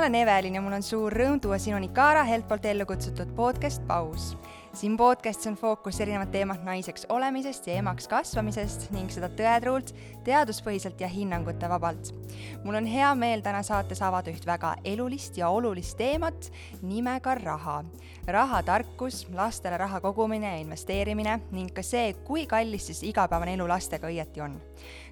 [0.00, 3.82] olen Evelin ja mul on suur rõõm tuua sinuni Kaara Helt poolt ellu kutsutud podcast
[3.86, 4.30] Paus.
[4.72, 9.92] siin podcastis on fookus erinevad teemad naiseks olemisest ja emaks kasvamisest ning seda tõetruult,
[10.24, 12.14] teaduspõhiselt ja hinnangute vabalt.
[12.64, 16.48] mul on hea meel täna saates avada üht väga elulist ja olulist teemat
[16.82, 17.84] nimega raha.
[18.26, 24.08] rahatarkus, lastele raha kogumine ja investeerimine ning ka see, kui kallis siis igapäevane elu lastega
[24.08, 24.56] õieti on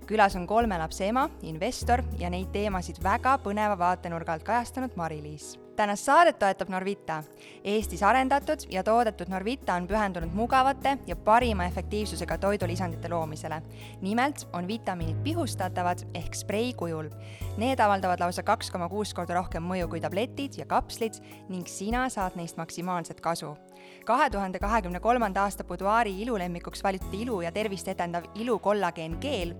[0.09, 5.59] külas on kolme lapse ema, investor ja neid teemasid väga põneva vaatenurga alt kajastanud Mari-Liis
[5.79, 7.23] tänast saadet toetab Norvita.
[7.65, 13.63] Eestis arendatud ja toodetud Norvita on pühendunud mugavate ja parima efektiivsusega toidulisandite loomisele.
[14.01, 17.11] nimelt on vitamiinid pihustatavad ehk sprei kujul.
[17.57, 22.09] Need avaldavad lausa kaks koma kuus korda rohkem mõju kui tabletid ja kapslid ning sina
[22.09, 23.55] saad neist maksimaalset kasu
[24.09, 29.51] kahe tuhande kahekümne kolmanda aasta Buduaari ilulemmikuks valitud ilu ja tervist edendav ilu kollageen geel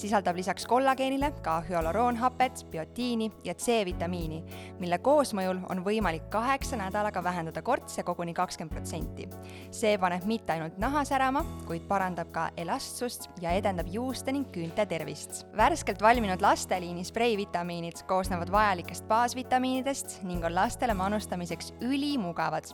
[0.00, 4.38] sisaldab lisaks kollageenile ka hüaloroonhapet, biotiini ja C-vitamiini,
[4.80, 9.28] mille koosmõjul on võimalik kaheksa nädalaga vähendada kortse koguni kakskümmend protsenti.
[9.70, 14.86] see paneb mitte ainult naha särama, kuid parandab ka elastsust ja edendab juuste ning küünte
[14.86, 15.44] tervist.
[15.56, 22.64] värskelt valminud lasteliini spreivitamiinid koosnevad vajalikest baasvitamiinidest ning on lastele manustamiseks ülimugavad.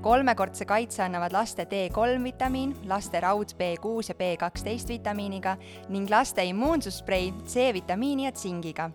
[0.00, 5.56] kolmekordse kaitse annavad laste D3 vitamiin, laste raud B6 ja B12 vitamiiniga
[5.88, 8.90] ning laste immuunsussprei C-vitamiini ja tsingiga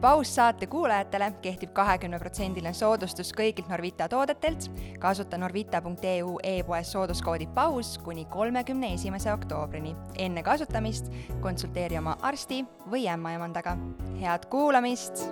[0.00, 4.70] paus saate kuulajatele kehtib kahekümneprotsendiline soodustus kõigilt Norvita toodetelt.
[4.98, 9.96] kasuta norvita.eu e-poes sooduskoodi paus kuni kolmekümne esimese oktoobrini.
[10.18, 13.76] enne kasutamist konsulteeri oma arsti või ämmaemandaga.
[14.20, 15.28] head kuulamist!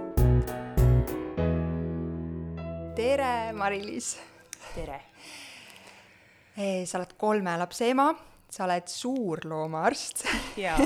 [2.95, 4.19] tere, Mari-Liis!
[4.75, 5.01] tere!
[6.59, 8.09] Sa oled kolme lapse ema,
[8.51, 10.25] sa oled suurloomaarst
[10.59, 10.79] jaa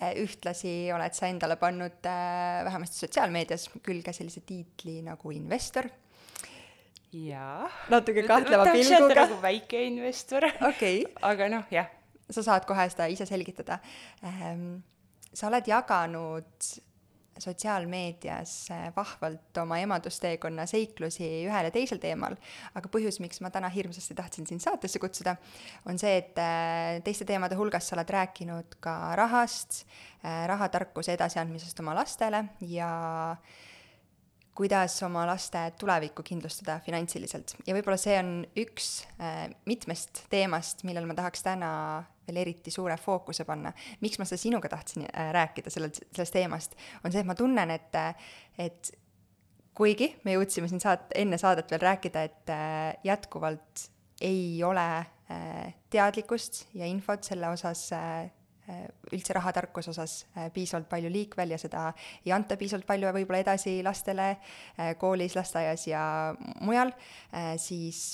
[0.00, 5.88] Äh, ühtlasi oled sa endale pannud äh, vähemasti sotsiaalmeedias külge sellise tiitli nagu investor.
[7.12, 7.68] jaa.
[7.92, 9.26] natuke kahtleva pilguga.
[9.26, 11.04] nagu väike investor okay..
[11.30, 11.90] aga noh, jah.
[12.30, 13.78] sa saad kohe seda ise selgitada
[14.24, 14.80] ähm,.
[15.32, 16.72] sa oled jaganud
[17.42, 18.54] sotsiaalmeedias
[18.96, 22.36] vahvalt oma emadusteekonna seiklusi ühel ja teisel teemal,
[22.78, 25.36] aga põhjus, miks ma täna hirmsasti tahtsin sind saatesse kutsuda,
[25.90, 29.82] on see, et äh, teiste teemade hulgas sa oled rääkinud ka rahast,
[30.22, 32.92] äh, rahatarkuse edasiandmisest oma lastele ja
[34.54, 37.54] kuidas oma laste tulevikku kindlustada finantsiliselt.
[37.66, 38.90] Ja võib-olla see on üks
[39.64, 41.72] mitmest teemast, millel ma tahaks täna
[42.26, 43.72] veel eriti suure fookuse panna.
[44.00, 47.70] miks ma seda sinuga tahtsin äh, rääkida sellel, sellest teemast, on see, et ma tunnen,
[47.70, 48.02] et,
[48.58, 48.92] et
[49.74, 53.88] kuigi me jõudsime siin saat-, enne saadet veel rääkida, et äh, jätkuvalt
[54.22, 58.30] ei ole äh, teadlikkust ja infot selle osas äh,
[59.12, 61.88] üldse rahatarkuse osas äh, piisavalt palju liikvel ja seda
[62.24, 66.04] ei anta piisavalt palju võib-olla edasi lastele äh, koolis, lasteaias ja
[66.60, 66.92] mujal,
[67.34, 68.12] äh, siis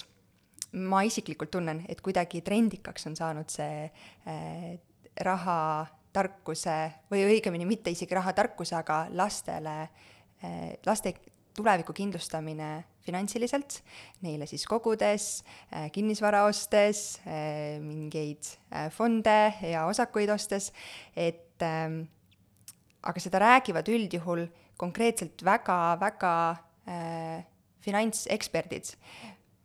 [0.73, 4.77] ma isiklikult tunnen, et kuidagi trendikaks on saanud see äh,
[5.25, 6.77] rahatarkuse
[7.11, 9.81] või õigemini mitte isegi rahatarkuse, aga lastele
[10.45, 11.15] äh,, laste
[11.59, 13.81] tuleviku kindlustamine finantsiliselt,
[14.23, 15.31] neile siis kogudes
[15.73, 20.71] äh,, kinnisvara ostes äh,, mingeid äh, fonde ja osakuid ostes,
[21.17, 21.89] et äh,
[23.09, 24.47] aga seda räägivad üldjuhul
[24.79, 26.35] konkreetselt väga-väga
[26.87, 27.43] äh,
[27.83, 28.93] finantseksperdid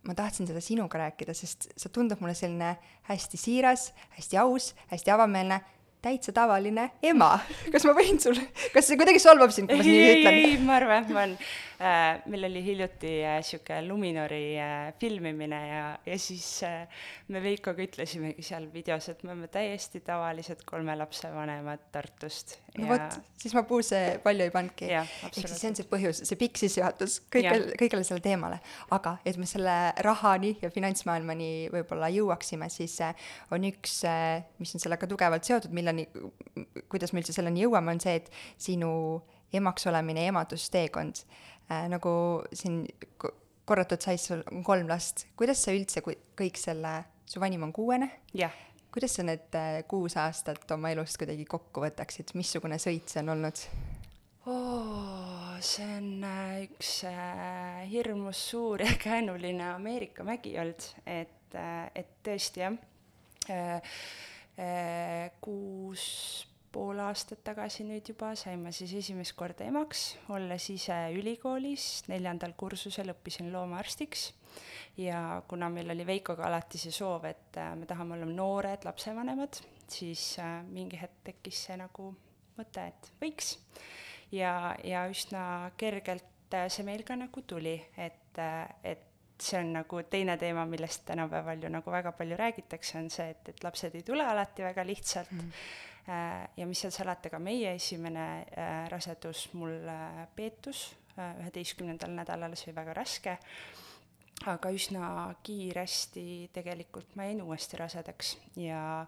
[0.04, 2.76] ma tahtsin seda sinuga rääkida, sest sa tundud mulle selline
[3.10, 5.62] hästi siiras, hästi aus, hästi avameelne,
[6.04, 7.36] täitsa tavaline ema.
[7.74, 8.40] kas ma võin sul,
[8.74, 10.40] kas see kuidagi solvab sind, kui ma nii ütlen?
[10.40, 11.38] ei, ma arvan, et ma olen
[11.84, 16.88] äh,, meil oli hiljuti äh, Luminori äh, filmimine ja, ja siis äh,
[17.28, 22.58] me Veikoga ütlesimegi seal videos, et me oleme täiesti tavalised kolme lapse vanemad Tartust.
[22.78, 22.94] no ja...
[22.94, 24.92] vot, siis ma puusse palju ei pannudki.
[24.94, 28.60] ehk siis see on see põhjus, see pikk sissejuhatus kõigel, kõigele sellele teemale.
[28.96, 33.16] aga et me selle rahani ja finantsmaailmani võib-olla jõuaksime, siis äh,
[33.54, 38.04] on üks, äh, mis on sellega tugevalt seotud, milleni, kuidas me üldse selleni jõuame, on
[38.04, 38.30] see, et
[38.62, 38.92] sinu
[39.54, 41.24] emaks olemine ja emadusteekond
[41.70, 42.14] äh,, nagu
[42.54, 42.84] siin
[43.66, 48.12] korratud sai, sul on kolm last, kuidas sa üldse kõik selle, su vanim on kuuene?
[48.34, 48.54] jah
[48.94, 53.34] kuidas sa need äh, kuus aastat oma elust kuidagi kokku võtaksid, missugune sõit see on
[53.34, 53.62] olnud
[54.46, 55.56] oh,?
[55.64, 62.14] see on äh, üks äh, hirmus suur ja käänuline Ameerika mägi olnud, et äh,, et
[62.26, 62.78] tõesti jah
[63.50, 63.98] äh,
[65.42, 66.04] kuus
[66.74, 72.56] pool aastat tagasi nüüd juba sain ma siis esimest korda emaks, olles ise ülikoolis neljandal
[72.58, 74.32] kursusel õppisin loomaarstiks
[74.98, 79.62] ja kuna meil oli Veikoga alati see soov, et äh, me tahame olla noored lapsevanemad,
[79.90, 82.12] siis äh, mingi hetk tekkis see nagu
[82.58, 83.56] mõte, et võiks.
[84.32, 86.30] ja, ja üsna kergelt
[86.70, 88.38] see meil ka nagu tuli, et,
[88.86, 89.10] et
[89.42, 93.50] see on nagu teine teema, millest tänapäeval ju nagu väga palju räägitakse, on see, et,
[93.50, 95.40] et lapsed ei tule alati väga lihtsalt mm.
[95.40, 96.50] -hmm.
[96.58, 102.72] ja mis seal salata, ka meie esimene äh, rasedus mul äh, peetus üheteistkümnendal nädalal, see
[102.72, 103.38] oli väga raske,
[104.50, 109.06] aga üsna kiiresti tegelikult ma jäin uuesti rasedaks ja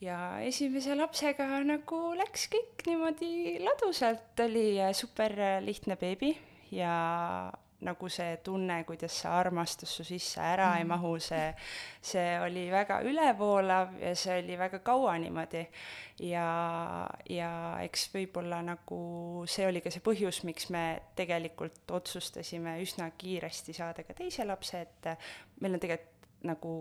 [0.00, 5.32] ja esimese lapsega nagu läks kõik niimoodi ladusalt, oli super
[5.64, 6.34] lihtne beebi
[6.74, 7.52] ja
[7.84, 10.78] nagu see tunne, kuidas see armastus su sisse ära mm.
[10.80, 11.50] ei mahu, see,
[12.00, 15.66] see oli väga ülevoolav ja see oli väga kaua niimoodi.
[16.24, 16.46] ja,
[17.28, 17.50] ja
[17.84, 19.00] eks võib-olla nagu
[19.50, 20.86] see oli ka see põhjus, miks me
[21.18, 25.10] tegelikult otsustasime üsna kiiresti saada ka teise lapse, et
[25.60, 26.12] meil on tegelikult
[26.46, 26.78] nagu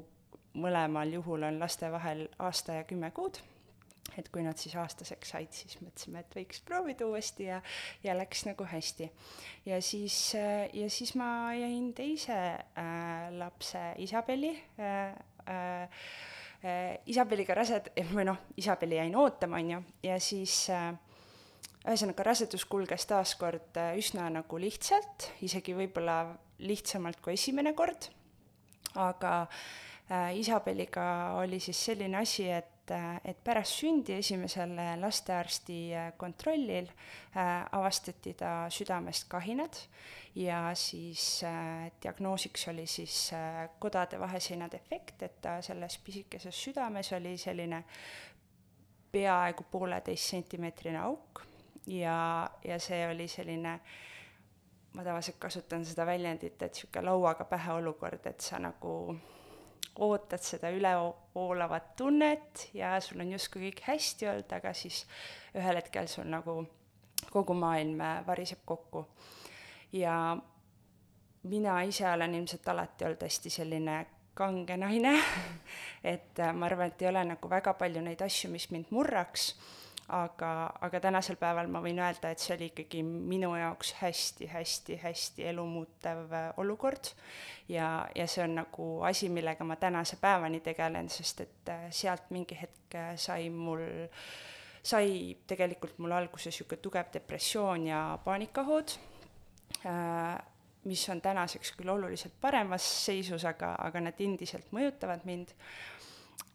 [0.56, 3.42] mõlemal juhul on laste vahel aasta ja kümme kuud
[4.18, 7.60] et kui nad siis aastaseks said, siis mõtlesime, et võiks proovida uuesti ja,
[8.04, 9.10] ja läks nagu hästi.
[9.66, 15.16] ja siis, äh, ja siis ma jäin teise äh, lapse Isabeli äh,
[15.50, 15.90] äh,
[16.64, 20.94] äh, Isabeliga rased-, või noh, Isabeli jäin ootama, on ju, ja siis äh,
[21.86, 26.22] ühesõnaga, rasedus kulges taaskord äh, üsna nagu lihtsalt, isegi võib-olla
[26.66, 28.08] lihtsamalt kui esimene kord,
[28.96, 35.78] aga äh, Isabeliga oli siis selline asi, et et, pärast sündi esimesel lastearsti
[36.18, 39.78] kontrollil äh, avastati ta südamest kahinad
[40.36, 47.14] ja siis äh, diagnoosiks oli siis äh, kodade vaheseina defekt, et ta selles pisikeses südames
[47.14, 47.84] oli selline
[49.12, 51.46] peaaegu pooleteist sentimeetrine auk
[51.88, 53.80] ja, ja see oli selline
[54.96, 59.16] ma tavaliselt kasutan seda väljendit, et niisugune lauaga pähe olukord, et sa nagu
[60.00, 65.06] ootad seda ülevoolavat tunnet ja sul on justkui kõik hästi olnud, aga siis
[65.56, 66.64] ühel hetkel sul nagu
[67.32, 69.08] kogu maailm variseb kokku.
[69.92, 70.38] ja
[71.44, 75.16] mina ise olen ilmselt alati olnud hästi selline kange naine
[76.14, 79.54] et ma arvan, et ei ole nagu väga palju neid asju, mis mind murraks
[80.08, 80.50] aga,
[80.86, 86.50] aga tänasel päeval ma võin öelda, et see oli ikkagi minu jaoks hästi-hästi-hästi elumuutev äh,
[86.62, 87.10] olukord.
[87.70, 92.30] Ja, ja see on nagu asi, millega ma tänase päevani tegelen, sest et äh, sealt
[92.36, 93.82] mingi hetk äh, sai mul,
[94.86, 99.00] sai tegelikult mul alguse niisugune tugev depressioon ja paanikahood,
[100.86, 105.54] mis on tänaseks küll oluliselt paremas seisus, aga, aga need endiselt mõjutavad mind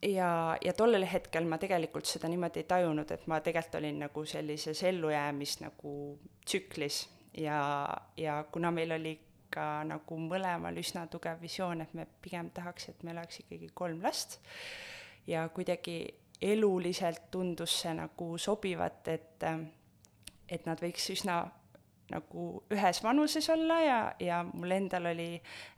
[0.01, 4.25] ja, ja tollel hetkel ma tegelikult seda niimoodi ei tajunud, et ma tegelikult olin nagu
[4.25, 5.95] sellises ellujäämis nagu
[6.45, 7.03] tsüklis.
[7.37, 7.87] Ja,
[8.17, 9.13] ja kuna meil oli
[9.51, 14.01] ka nagu mõlemal üsna tugev visioon, et me pigem tahaks, et meil oleks ikkagi kolm
[14.03, 14.39] last
[15.27, 16.03] ja kuidagi
[16.41, 19.43] eluliselt tundus see nagu sobivat, et,
[20.49, 21.43] et nad võiks üsna
[22.11, 25.29] nagu ühes vanuses olla ja, ja mul endal oli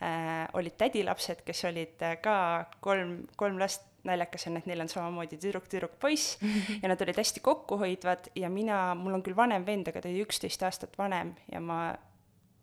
[0.01, 2.37] äh,, olid tädilapsed, kes olid äh, ka
[2.81, 6.37] kolm, kolm last naljakas on, et neil on samamoodi tüdruk, tüdruk, poiss
[6.81, 10.25] ja nad olid hästi kokkuhoidvad ja mina, mul on küll vanem vend, aga ta oli
[10.25, 11.83] üksteist aastat vanem ja ma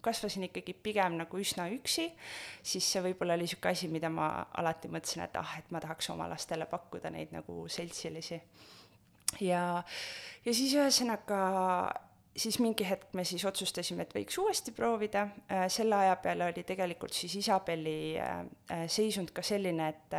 [0.01, 2.07] kasvasin ikkagi pigem nagu üsna üksi,
[2.65, 6.09] siis see võib-olla oli niisugune asi, mida ma alati mõtlesin, et ah, et ma tahaks
[6.15, 8.41] oma lastele pakkuda neid nagu seltsilisi.
[9.45, 9.65] ja,
[10.45, 11.43] ja siis ühesõnaga
[12.37, 16.65] siis mingi hetk me siis otsustasime, et võiks uuesti proovida, äh, selle aja peale oli
[16.67, 20.19] tegelikult siis Isabeli äh, seisund ka selline, et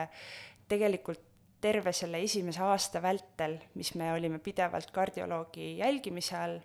[0.71, 1.27] tegelikult
[1.61, 6.61] terve selle esimese aasta vältel, mis me olime pidevalt kardioloogi jälgimise all,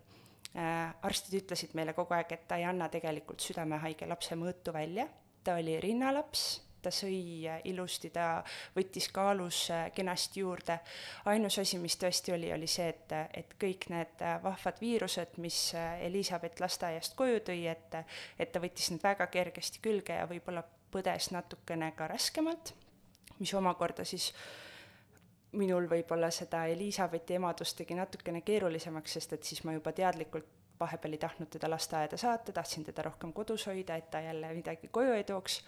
[1.04, 5.04] arstid ütlesid meile kogu aeg, et ta ei anna tegelikult südamehaige lapse mõõtu välja,
[5.44, 6.46] ta oli rinnalaps
[6.86, 8.42] ta sõi ilusti, ta
[8.76, 10.78] võttis kaalus äh, kenasti juurde.
[11.26, 15.58] ainus asi, mis tõesti oli, oli see, et, et kõik need äh, vahvad viirused, mis
[15.74, 18.00] äh, Elizabeth lasteaiast koju tõi, et,
[18.38, 20.62] et ta võttis need väga kergesti külge ja võib-olla
[20.94, 22.74] põdes natukene ka raskemalt,
[23.38, 24.32] mis omakorda siis
[25.56, 31.16] minul võib-olla seda Elizabethi emadust tegi natukene keerulisemaks, sest et siis ma juba teadlikult vahepeal
[31.16, 35.12] ei tahtnud teda lasteaeda saata, tahtsin teda rohkem kodus hoida, et ta jälle midagi koju
[35.16, 35.62] ei tooks.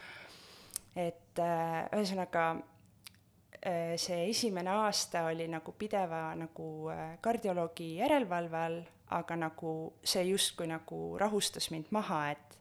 [0.97, 8.81] Et äh, ühesõnaga äh, see esimene aasta oli nagu pideva nagu äh, kardioloogi järelevalve all,
[9.17, 12.59] aga nagu see justkui nagu rahustas mind maha, et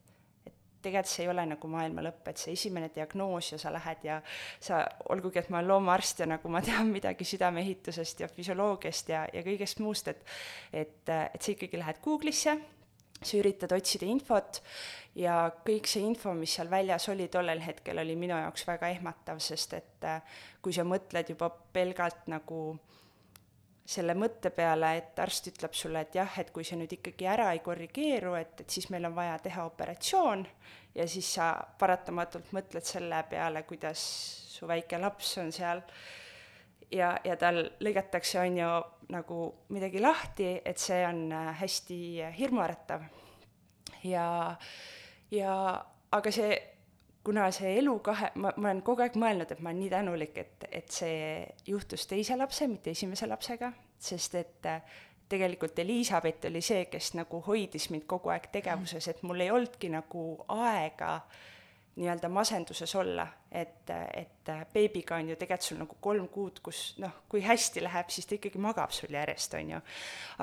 [0.81, 4.21] tegelikult see ei ole nagu maailma lõpp, et see esimene diagnoos ja sa lähed ja
[4.59, 9.25] sa, olgugi et ma olen loomaarst ja nagu ma tean midagi südameehitusest ja füsioloogiast ja,
[9.33, 10.25] ja kõigest muust, et
[10.73, 12.57] et, et sa ikkagi lähed Google'isse
[13.17, 14.61] sa üritad otsida infot
[15.17, 19.41] ja kõik see info, mis seal väljas oli tollel hetkel, oli minu jaoks väga ehmatav,
[19.41, 20.21] sest et äh,
[20.61, 22.77] kui sa mõtled juba pelgalt nagu
[23.87, 27.53] selle mõtte peale, et arst ütleb sulle, et jah, et kui see nüüd ikkagi ära
[27.55, 30.43] ei korrigeeru, et, et siis meil on vaja teha operatsioon
[30.97, 34.03] ja siis sa paratamatult mõtled selle peale, kuidas
[34.51, 35.83] su väike laps on seal
[36.91, 38.69] ja, ja tal lõigatakse, on ju,
[39.13, 39.41] nagu
[39.75, 41.99] midagi lahti, et see on äh, hästi
[42.37, 43.05] hirmuäratav.
[44.03, 44.27] ja,
[45.31, 45.53] ja
[46.11, 46.57] aga see,
[47.27, 50.37] kuna see elu kahe, ma, ma olen kogu aeg mõelnud, et ma olen nii tänulik,
[50.39, 56.61] et, et see juhtus teise lapse, mitte esimese lapsega, sest et äh, tegelikult Elizabeth oli
[56.63, 60.23] see, kes nagu hoidis mind kogu aeg tegevuses, et mul ei olnudki nagu
[60.55, 61.17] aega
[61.97, 67.23] nii-öelda masenduses olla, et, et beebiga on ju tegelikult sul nagu kolm kuud, kus noh,
[67.29, 69.79] kui hästi läheb, siis ta ikkagi magab sul järjest, on ju.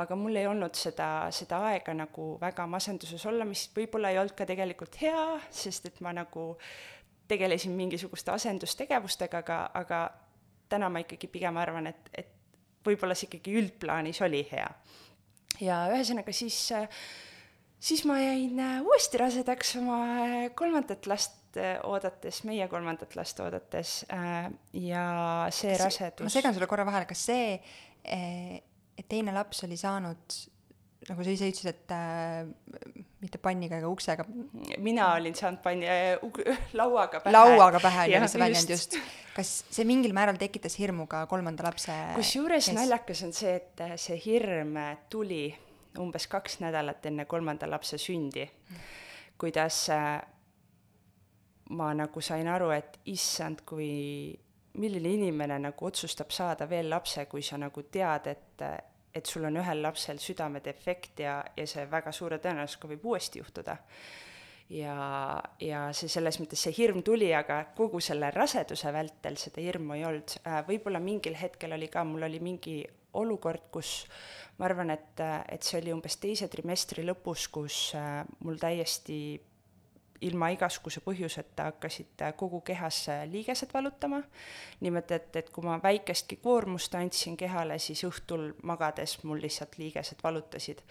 [0.03, 4.35] aga mul ei olnud seda, seda aega nagu väga masenduses olla, mis võib-olla ei olnud
[4.35, 6.51] ka tegelikult hea, sest et ma nagu
[7.31, 10.01] tegelesin mingisuguste asendustegevustega, aga, aga
[10.69, 12.35] täna ma ikkagi pigem arvan, et, et
[12.85, 14.67] võib-olla see ikkagi üldplaanis oli hea.
[15.63, 16.59] ja ühesõnaga siis,
[17.79, 23.41] siis ma jäin äh, uuesti rasedaks oma äh, kolmandat last äh, oodates, meie kolmandat last
[23.45, 25.05] oodates ja
[25.51, 27.55] see kas, rasedus ma segan sulle korra vahele, kas see,
[28.05, 30.43] et teine laps oli saanud
[31.11, 34.27] nagu sa ise ütlesid, et äh, mitte panniga ega uksega.
[34.83, 36.17] mina olin saanud panni äh,
[36.81, 37.35] lauaga pähe.
[37.35, 38.99] lauaga pähe oli see väljend just.
[39.37, 43.97] kas see mingil määral tekitas hirmu ka kolmanda lapse kusjuures naljakas on see, et äh,
[44.01, 44.79] see hirm
[45.13, 45.47] tuli
[46.01, 48.49] umbes kaks nädalat enne kolmanda lapse sündi,
[49.39, 50.17] kuidas äh,
[51.71, 54.35] ma nagu sain aru, et issand, kui
[54.81, 58.67] milline inimene nagu otsustab saada veel lapse, kui sa nagu tead, et
[59.15, 63.77] et sul on ühel lapsel südamedefekt ja, ja see väga suure tõenäosusega võib uuesti juhtuda.
[64.75, 64.97] ja,
[65.63, 70.05] ja see selles mõttes, see hirm tuli, aga kogu selle raseduse vältel seda hirmu ei
[70.09, 70.39] olnud.
[70.43, 72.81] Äh, võib-olla mingil hetkel oli ka, mul oli mingi
[73.15, 74.03] olukord, kus
[74.59, 75.21] ma arvan, et,
[75.53, 79.19] et see oli umbes teise trimestri lõpus, kus äh, mul täiesti
[80.25, 84.23] ilma igasuguse põhjuseta hakkasid kogu kehas liigesed valutama.
[84.81, 90.23] niimoodi, et, et kui ma väikestki koormust andsin kehale, siis õhtul magades mul lihtsalt liigesed
[90.25, 90.83] valutasid.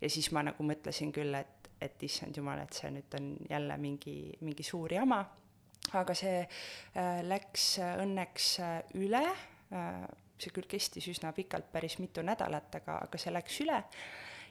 [0.00, 3.78] ja siis ma nagu mõtlesin küll, et, et issand jumal, et see nüüd on jälle
[3.78, 5.24] mingi, mingi suur jama.
[5.98, 10.04] aga see äh, läks õnneks äh, üle äh,,
[10.42, 13.82] see küll kestis üsna pikalt, päris mitu nädalat, aga, aga see läks üle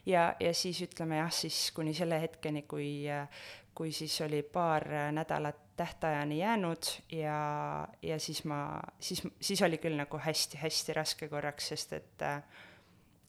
[0.06, 3.44] ja, ja siis ütleme jah, siis kuni selle hetkeni, kui äh,
[3.74, 9.96] kui siis oli paar nädalat tähtajani jäänud ja, ja siis ma, siis, siis oli küll
[9.96, 12.42] nagu hästi-hästi raske korraks, sest et äh,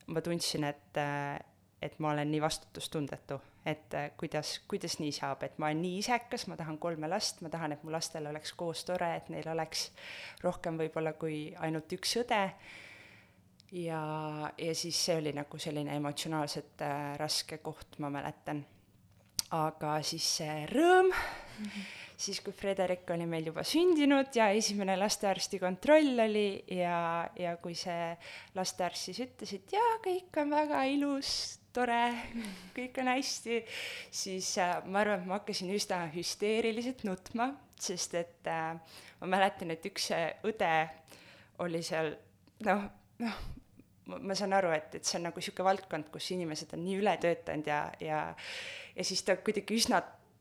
[0.06, 1.40] ma tundsin, et äh,,
[1.82, 5.98] et ma olen nii vastutustundetu, et äh, kuidas, kuidas nii saab, et ma olen nii
[6.00, 9.48] isekas, ma tahan kolme last, ma tahan, et mu lastel oleks koos tore, et neil
[9.52, 9.90] oleks
[10.44, 12.40] rohkem võib-olla kui ainult üks õde.
[13.74, 14.00] Ja,
[14.58, 18.62] ja siis see oli nagu selline emotsionaalselt äh, raske koht, ma mäletan
[19.54, 21.90] aga siis see rõõm mm, -hmm.
[22.26, 27.74] siis kui Frederik oli meil juba sündinud ja esimene lastearsti kontroll oli ja, ja kui
[27.78, 28.14] see
[28.54, 31.30] lastearst siis ütles, et jaa, kõik on väga ilus,
[31.74, 32.02] tore,
[32.76, 33.62] kõik on hästi,
[34.10, 38.78] siis äh, ma arvan, et ma hakkasin üsna hüsteeriliselt nutma, sest et äh,
[39.20, 40.10] ma mäletan, et üks
[40.46, 40.74] õde
[41.64, 42.14] oli seal
[42.66, 42.88] noh,
[43.22, 43.42] noh,
[44.06, 47.70] ma saan aru, et, et see on nagu niisugune valdkond, kus inimesed on nii ületöötanud
[47.70, 48.20] ja, ja
[48.96, 50.00] ja siis ta kuidagi üsna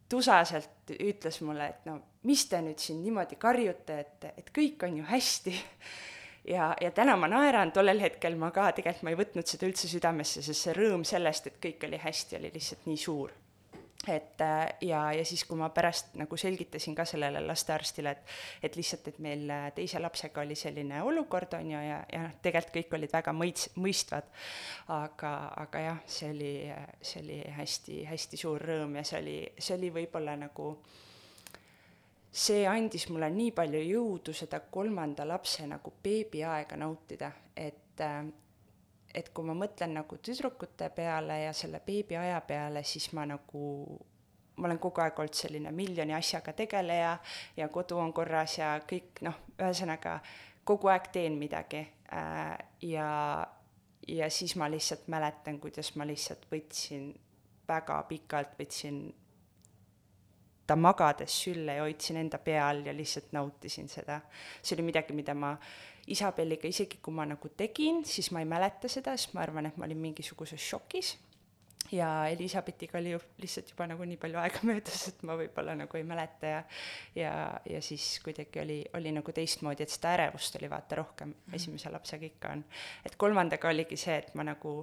[0.10, 5.00] tusaselt ütles mulle, et no mis te nüüd siin niimoodi karjute, et, et kõik on
[5.00, 5.54] ju hästi.
[6.54, 9.90] ja, ja täna ma naeran, tollel hetkel ma ka tegelikult ma ei võtnud seda üldse
[9.92, 13.34] südamesse, sest see rõõm sellest, et kõik oli hästi, oli lihtsalt nii suur
[14.08, 18.76] et äh, ja, ja siis, kui ma pärast nagu selgitasin ka sellele lastearstile, et et
[18.76, 22.76] lihtsalt, et meil äh, teise lapsega oli selline olukord, on ju, ja, ja noh, tegelikult
[22.76, 24.28] kõik olid väga mõits-, mõistvad,
[24.96, 25.34] aga,
[25.64, 26.54] aga jah, see oli,
[27.02, 30.74] see oli hästi-hästi suur rõõm ja see oli, see oli võib-olla nagu
[32.34, 38.24] see andis mulle nii palju jõudu seda kolmanda lapse nagu beebiaega nautida, et äh,
[39.14, 43.64] et kui ma mõtlen nagu tüdrukute peale ja selle beebiaja peale, siis ma nagu,
[44.58, 47.18] ma olen kogu aeg olnud selline miljoni asjaga tegeleja
[47.58, 50.20] ja kodu on korras ja kõik noh, ühesõnaga
[50.66, 52.56] kogu aeg teen midagi äh,
[52.90, 53.10] ja,
[54.08, 57.12] ja siis ma lihtsalt mäletan, kuidas ma lihtsalt võtsin
[57.68, 59.06] väga pikalt, võtsin
[60.68, 64.22] ta magades sülle ja hoidsin enda pea all ja lihtsalt nautisin seda.
[64.62, 65.58] see oli midagi, mida ma
[66.12, 69.78] Isabelliga, isegi kui ma nagu tegin, siis ma ei mäleta seda, sest ma arvan, et
[69.80, 71.14] ma olin mingisuguses šokis.
[71.94, 75.98] ja Elizabethiga oli ju lihtsalt juba nagu nii palju aega möödas, et ma võib-olla nagu
[75.98, 76.62] ei mäleta ja
[77.16, 77.34] ja,
[77.70, 81.92] ja siis kuidagi oli, oli nagu teistmoodi, et seda ärevust oli vaata rohkem mm., esimese
[81.92, 82.64] lapsega ikka on.
[83.06, 84.74] et kolmandaga oligi see, et ma nagu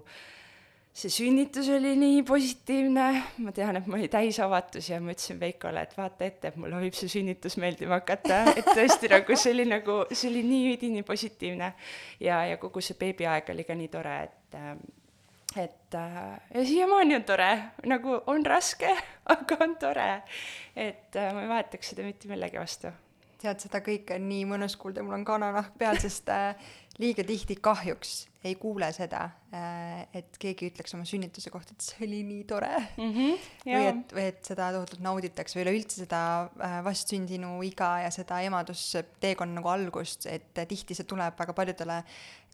[0.92, 3.06] see sünnitus oli nii positiivne,
[3.44, 6.80] ma tean, et mul oli täisavatus ja ma ütlesin Veikole, et vaata ette, et mulle
[6.82, 11.04] võib see sünnitus meeldima hakata, et tõesti nagu see oli nagu, see oli nii üdini
[11.06, 11.73] positiivne.
[12.20, 14.59] ja, ja kogu see beebiaeg oli ka nii tore, et
[15.59, 17.50] et äh, ja siiamaani on tore,
[17.90, 18.90] nagu on raske,
[19.35, 20.11] aga on tore.
[20.76, 22.92] et äh, ma ei vahetaks seda mitte millegi vastu.
[23.40, 26.54] Tead, seda kõike on nii mõnus kuulda, mul on kananahk peal, sest äh,
[27.00, 32.06] liiga tihti kahjuks ei kuule seda äh,, et keegi ütleks oma sünnituse kohta, et see
[32.06, 33.11] oli nii tore mm.
[33.11, 38.12] -hmm, või et, või et seda tohutult nauditakse või üleüldse seda äh, vastsündinu iga ja
[38.14, 42.00] seda emadusteekonna nagu algust, et tihti see tuleb väga paljudele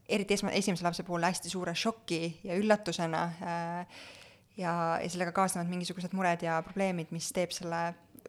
[0.08, 3.22] eriti esma-, esimese lapse puhul hästi suure šoki ja üllatusena
[4.56, 7.80] ja, ja sellega kaasnevad mingisugused mured ja probleemid, mis teeb selle,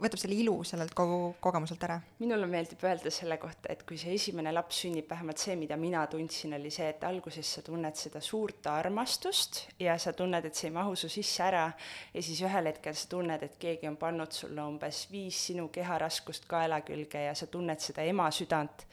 [0.01, 1.99] võtab selle ilu sellelt kogu kogemuselt ära.
[2.19, 6.05] minule meeldib öelda selle kohta, et kui see esimene laps sünnib, vähemalt see, mida mina
[6.11, 10.69] tundsin, oli see, et alguses sa tunned seda suurt armastust ja sa tunned, et see
[10.71, 11.67] ei mahu su sisse ära
[12.13, 16.47] ja siis ühel hetkel sa tunned, et keegi on pannud sulle umbes viis sinu keharaskust
[16.49, 18.87] kaela külge ja sa tunned seda ema südant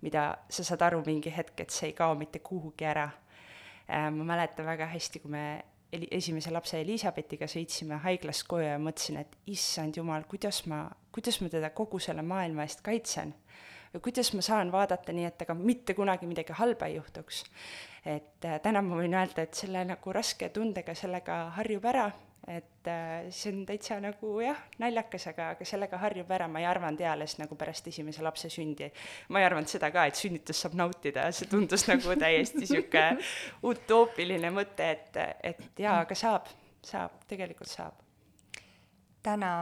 [0.00, 3.08] mida sa saad aru mingi hetk, et see ei kao mitte kuhugi ära.
[3.90, 5.44] Äh, ma mäletan väga hästi, kui me
[5.92, 11.50] esimese lapse Elizabethiga sõitsime haiglast koju ja mõtlesin, et issand jumal, kuidas ma, kuidas ma
[11.52, 13.34] teda kogu selle maailma eest kaitsen.
[13.94, 17.44] või kuidas ma saan vaadata nii, et temaga mitte kunagi midagi halba ei juhtuks.
[18.04, 22.10] et äh, täna ma võin öelda, et selle nagu raske tundega sellega harjub ära
[22.48, 26.68] et äh, see on täitsa nagu jah, naljakas, aga, aga sellega harjub ära, ma ei
[26.70, 28.90] arvanud eales nagu pärast esimese lapse sündi.
[29.28, 33.04] ma ei arvanud seda ka, et sünnitust saab nautida, see tundus nagu täiesti sihuke
[33.70, 35.20] utoopiline mõte, et,
[35.52, 36.48] et jaa, aga saab,
[36.86, 38.00] saab, tegelikult saab.
[39.22, 39.52] täna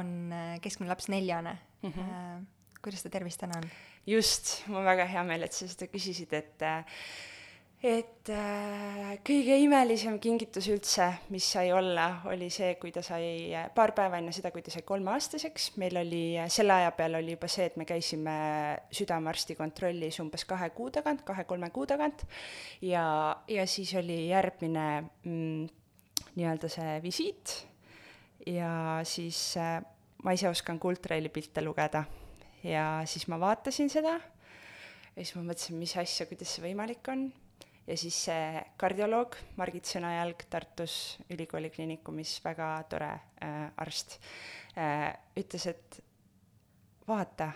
[0.00, 1.92] on äh, keskmine laps neljane mm.
[1.92, 2.44] -hmm.
[2.82, 3.70] kuidas ta tervis täna on?
[4.06, 6.84] just, mul on väga hea meel, et sa seda küsisid, et äh,
[7.86, 13.68] et äh, kõige imelisem kingitus üldse, mis sai olla, oli see, kui ta sai äh,
[13.74, 17.36] paar päeva enne seda, kui ta sai kolmeaastaseks, meil oli äh, selle aja peal oli
[17.36, 18.34] juba see, et me käisime
[18.98, 22.26] südamearsti kontrollis umbes kahe kuu tagant, kahe-kolme kuu tagant.
[22.82, 23.06] Ja,
[23.50, 25.70] ja siis oli järgmine mm,
[26.34, 27.56] nii-öelda see visiit.
[28.50, 29.78] Ja siis äh,
[30.26, 32.04] ma ise oskan kultraili pilte lugeda.
[32.66, 34.18] Ja siis ma vaatasin seda.
[35.14, 37.28] Ja siis ma mõtlesin, mis asja, kuidas see võimalik on
[37.86, 44.18] ja siis see kardioloog Margit Sõnajalg Tartus Ülikooli Kliinikumis, väga tore äh, arst
[44.76, 46.00] äh,, ütles, et
[47.06, 47.52] vaata,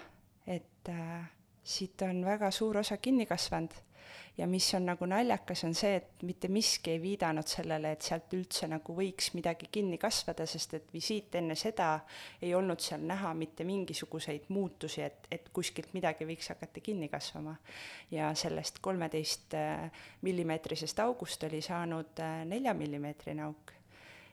[0.47, 3.75] et äh, siit on väga suur osa kinni kasvanud
[4.39, 8.33] ja mis on nagu naljakas, on see, et mitte miski ei viidanud sellele, et sealt
[8.37, 11.91] üldse nagu võiks midagi kinni kasvada, sest et visiit enne seda
[12.43, 17.57] ei olnud seal näha mitte mingisuguseid muutusi, et, et kuskilt midagi võiks hakata kinni kasvama.
[18.11, 19.91] ja sellest kolmeteist äh,
[20.23, 23.75] millimeetrisest august oli saanud äh, neljamillimeetrine auk.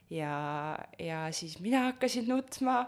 [0.09, 2.85] ja, ja siis mina hakkasin nutma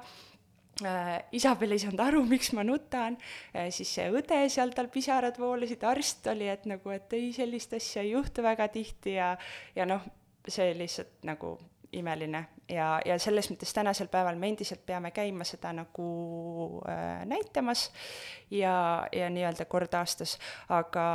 [1.35, 3.17] Isabel ei saanud aru, miks ma nutan.
[3.53, 7.75] Äh,, siis see õde seal, tal pisarad voolasid, arst oli, et nagu, et ei, sellist
[7.77, 9.33] asja ei juhtu väga tihti ja,
[9.75, 10.05] ja noh,
[10.49, 11.57] see lihtsalt nagu
[11.91, 12.45] imeline.
[12.69, 16.09] Ja, ja selles mõttes tänasel päeval me endiselt peame käima seda nagu
[16.85, 17.87] äh, näitamas
[18.53, 20.35] ja, ja nii-öelda kord aastas,
[20.69, 21.05] aga,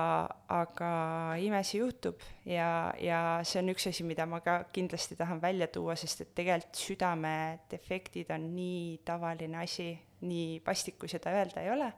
[0.51, 0.91] aga
[1.39, 5.95] imesi juhtub ja, ja see on üks asi, mida ma ka kindlasti tahan välja tuua,
[5.99, 9.93] sest et tegelikult südamedefektid on nii tavaline asi
[10.25, 11.91] nii vastik, kui seda öelda ei ole,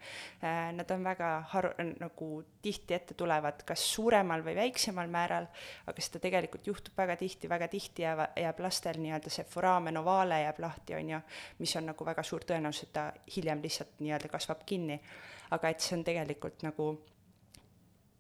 [0.43, 2.31] äh, nad on väga haru-, nagu
[2.63, 5.49] tihti ette tulevad, kas suuremal või väiksemal määral,
[5.87, 10.43] aga seda tegelikult juhtub väga tihti, väga tihti jääb, jääb lastel nii-öelda see foramen ovale
[10.43, 11.21] jääb lahti, on ju,
[11.59, 15.01] mis on nagu väga suur tõenäosus, et ta hiljem lihtsalt nii-öelda kasvab kinni.
[15.51, 16.87] aga et see on tegelikult nagu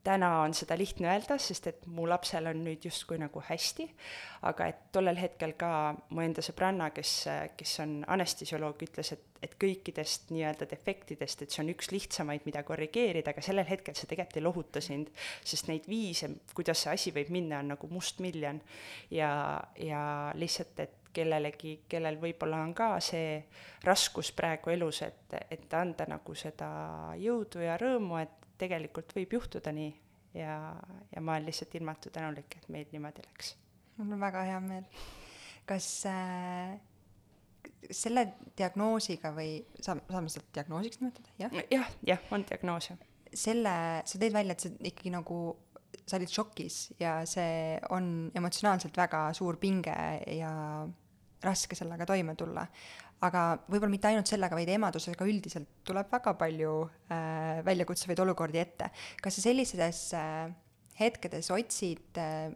[0.06, 3.86] täna on seda lihtne öelda, sest et mu lapsel on nüüd justkui nagu hästi,
[4.46, 5.70] aga et tollel hetkel ka
[6.14, 7.14] mu enda sõbranna, kes,
[7.58, 12.62] kes on anestesioloog, ütles, et, et kõikidest nii-öelda defektidest, et see on üks lihtsamaid, mida
[12.66, 15.10] korrigeerida, aga sellel hetkel see tegelikult ei lohuta sind,
[15.44, 18.62] sest neid viise, kuidas see asi võib minna, on nagu mustmiljon.
[19.10, 19.30] ja,
[19.82, 20.04] ja
[20.38, 23.38] lihtsalt, et kellelegi, kellel võib-olla on ka see
[23.86, 26.68] raskus praegu elus, et, et anda nagu seda
[27.20, 29.92] jõudu ja rõõmu, et tegelikult võib juhtuda nii
[30.36, 30.56] ja,
[31.12, 33.54] ja ma olen lihtsalt ilmatu tänulik, et meil niimoodi läks.
[33.96, 34.84] mul on väga hea meel.
[35.66, 36.76] kas äh,
[37.90, 38.26] selle
[38.58, 41.62] diagnoosiga või saab, saame seda diagnoosiks nimetada, jah?
[41.70, 43.06] jah, jah, on diagnoos, jah.
[43.32, 45.40] selle, sa tõid välja, et see ikkagi nagu
[46.06, 49.96] sa olid šokis ja see on emotsionaalselt väga suur pinge
[50.36, 50.52] ja
[51.42, 52.66] raske sellega toime tulla.
[53.24, 58.90] Aga võib-olla mitte ainult sellega, vaid emadusega üldiselt tuleb väga palju äh, väljakutsuvaid olukordi ette.
[59.22, 60.52] kas sa sellises äh,
[61.00, 62.52] hetkedes otsid äh,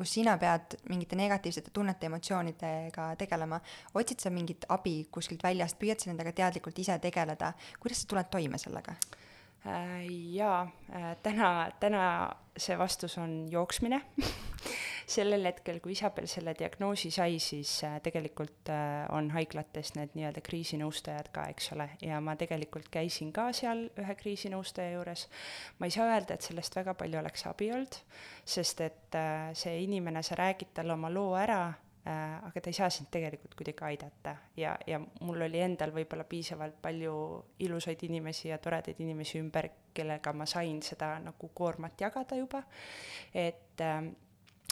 [0.00, 3.60] kus sina pead mingite negatiivsete tunnete, emotsioonidega tegelema,
[4.00, 8.30] otsid sa mingit abi kuskilt väljast, püüad sa nendega teadlikult ise tegeleda, kuidas sa tuled
[8.32, 8.96] toime sellega?
[9.68, 10.62] Äh, jaa,
[10.96, 11.50] äh, täna,
[11.82, 12.04] täna
[12.56, 14.00] see vastus on jooksmine
[15.10, 20.42] sellel hetkel, kui Isabel selle diagnoosi sai, siis äh, tegelikult äh, on haiglates need nii-öelda
[20.46, 25.26] kriisinõustajad ka, eks ole, ja ma tegelikult käisin ka seal ühe kriisinõustaja juures.
[25.78, 28.00] ma ei saa öelda, et sellest väga palju oleks abi olnud,
[28.44, 31.62] sest et äh, see inimene, sa räägid talle oma loo ära,
[32.10, 34.32] aga ta ei saa sind tegelikult kuidagi aidata.
[34.56, 37.12] Ja, ja mul oli endal võib-olla piisavalt palju
[37.60, 42.62] ilusaid inimesi ja toredaid inimesi ümber, kellega ma sain seda nagu koormat jagada juba,
[43.36, 44.00] et äh,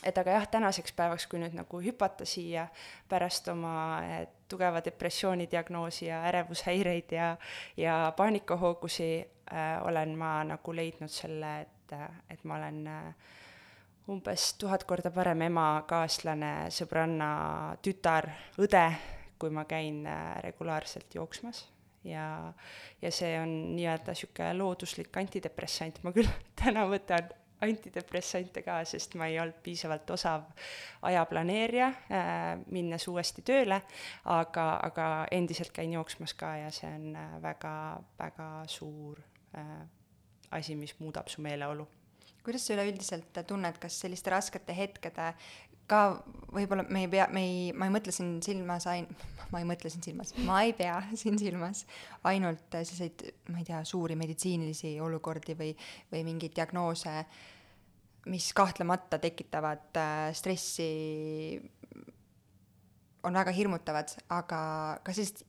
[0.05, 2.69] et aga jah, tänaseks päevaks, kui nüüd nagu hüpata siia
[3.09, 3.73] pärast oma
[4.07, 7.33] eh, tugeva depressiooni diagnoosi ja ärevushäireid ja,
[7.77, 9.11] ja paanikahoogusi
[9.53, 11.97] äh,, olen ma nagu leidnud selle, et,
[12.31, 13.35] et ma olen äh,
[14.09, 17.33] umbes tuhat korda parem ema, kaaslane, sõbranna,
[17.85, 18.31] tütar,
[18.63, 18.85] õde,
[19.39, 21.67] kui ma käin äh, regulaarselt jooksmas.
[22.07, 22.55] Ja,
[23.03, 26.31] ja see on nii-öelda niisugune looduslik antidepressant, ma küll
[26.63, 27.29] täna võtan
[27.65, 30.47] antidepressante ka, sest ma ei olnud piisavalt osav
[31.09, 33.81] ajaplaneerija äh,, minnes uuesti tööle,
[34.25, 37.75] aga, aga endiselt käin jooksmas ka ja see on äh, väga,
[38.19, 39.21] väga suur
[39.59, 39.79] äh,
[40.51, 41.89] asi, mis muudab su meeleolu.
[42.45, 45.33] kuidas sa üleüldiselt tunned, kas selliste raskete hetkede
[45.89, 46.03] ka
[46.55, 49.09] võib-olla me ei pea, me ei, ma ei mõtle siin silmas ain-,
[49.53, 51.85] ma ei mõtle siin silmas, ma ei pea siin silmas
[52.29, 55.73] ainult selliseid, ma ei tea, suuri meditsiinilisi olukordi või,
[56.13, 57.15] või mingeid diagnoose,
[58.29, 60.89] mis kahtlemata tekitavad äh, stressi,
[63.25, 64.61] on väga hirmutavad, aga
[65.05, 65.45] ka sellised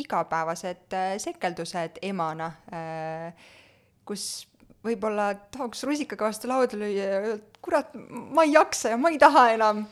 [0.00, 3.48] igapäevased äh, sekeldused emana äh,,
[4.06, 4.46] kus
[4.86, 9.12] võib-olla tahaks rusikaga vastu lauda lüüa ja öelda, et kurat, ma ei jaksa ja ma
[9.12, 9.84] ei taha enam.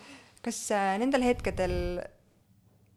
[0.42, 1.74] kas äh, nendel hetkedel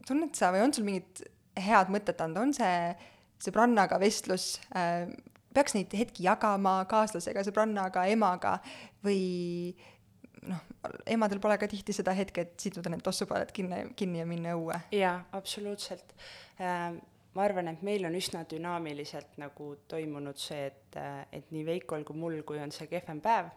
[0.08, 1.24] tunned sa või on sul mingit
[1.58, 2.94] head mõtet anda, on see
[3.42, 5.10] sõbrannaga vestlus äh,,
[5.52, 8.60] peaks neid hetki jagama kaaslasega, sõbrannaga, emaga
[9.04, 9.74] või
[10.48, 10.62] noh,
[11.10, 14.80] emadel pole ka tihti seda hetke, et siduda need tossupaled kinni, kinni ja minna õue.
[14.96, 16.16] jaa, absoluutselt
[16.62, 17.02] ähm
[17.36, 21.00] ma arvan, et meil on üsna dünaamiliselt nagu toimunud see, et,
[21.32, 23.52] et nii Veikol kui mul, kui on see kehvem päev,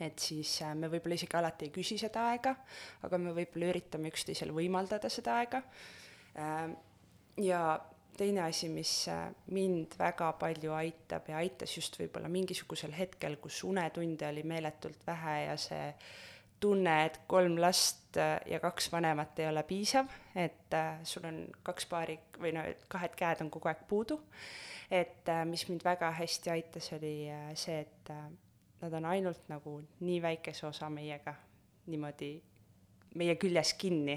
[0.00, 2.54] et siis äh, me võib-olla isegi alati ei küsi seda aega,
[3.06, 5.60] aga me võib-olla üritame üksteisele võimaldada seda aega.
[6.40, 6.74] Ähm,
[7.44, 7.60] ja
[8.16, 13.62] teine asi, mis äh, mind väga palju aitab ja aitas just võib-olla mingisugusel hetkel, kus
[13.68, 15.90] unetunde oli meeletult vähe ja see
[16.64, 21.42] tunne, et kolm last äh, ja kaks vanemat ei ole piisav, et äh, sul on
[21.66, 24.20] kaks paari või no kahed käed on kogu aeg puudu.
[24.90, 27.14] et äh, mis mind väga hästi aitas, oli
[27.54, 28.14] see, et
[28.80, 31.34] nad on ainult nagu nii väikese osa meiega
[31.86, 32.34] niimoodi
[33.14, 34.16] meie küljes kinni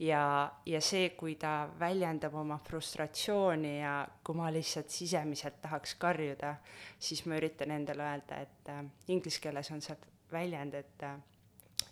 [0.00, 6.56] ja, ja see, kui ta väljendab oma frustratsiooni ja kui ma lihtsalt sisemiselt tahaks karjuda,
[6.98, 9.96] siis ma üritan endale öelda, et äh, inglise keeles on see
[10.32, 11.16] väljend, et äh,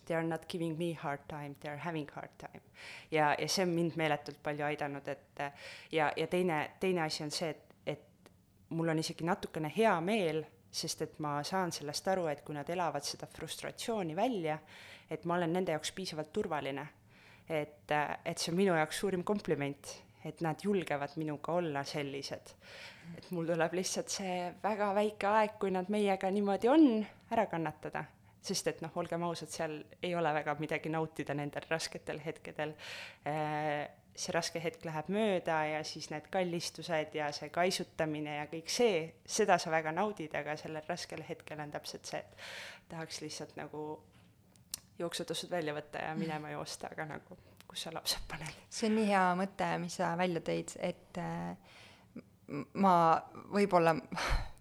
[0.07, 2.63] they are not giving me hard time, they are having hard time.
[3.11, 5.45] ja, ja see on mind meeletult palju aidanud, et
[5.93, 8.31] ja, ja teine, teine asi on see, et, et
[8.71, 12.69] mul on isegi natukene hea meel, sest et ma saan sellest aru, et kui nad
[12.71, 14.59] elavad seda frustratsiooni välja,
[15.11, 16.89] et ma olen nende jaoks piisavalt turvaline.
[17.49, 17.93] et,
[18.25, 22.55] et see on minu jaoks suurim kompliment, et nad julgevad minuga olla sellised.
[23.17, 26.87] et mul tuleb lihtsalt see väga väike aeg, kui nad meiega niimoodi on,
[27.31, 28.05] ära kannatada
[28.45, 32.75] sest et noh, olgem ausad, seal ei ole väga midagi nautida nendel rasketel hetkedel.
[33.29, 38.71] Äh, see raske hetk läheb mööda ja siis need kallistused ja see kaisutamine ja kõik
[38.71, 42.45] see, seda sa väga naudid, aga sellel raskel hetkel on täpselt see, et
[42.93, 43.83] tahaks lihtsalt nagu
[45.01, 48.63] jooksutasud välja võtta ja minema joosta, aga nagu kus sa lapsed paned.
[48.71, 51.75] see on nii hea mõte, mis sa välja tõid, et äh,
[52.79, 52.97] ma
[53.57, 53.97] võib-olla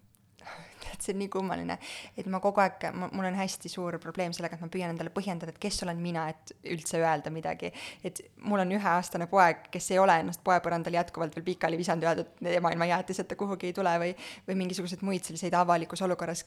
[1.03, 1.77] see on nii kummaline,
[2.17, 5.53] et ma kogu aeg, mul on hästi suur probleem sellega, et ma püüan endale põhjendada,
[5.53, 7.71] et kes olen mina, et üldse öelda midagi.
[8.03, 12.13] et mul on üheaastane poeg, kes ei ole ennast poepõrandal jätkuvalt veel pikali visanud ja
[12.13, 14.11] öeldud, et ema ilma jäätiseta kuhugi ei tule või,
[14.47, 16.45] või mingisuguseid muid selliseid avalikus olukorras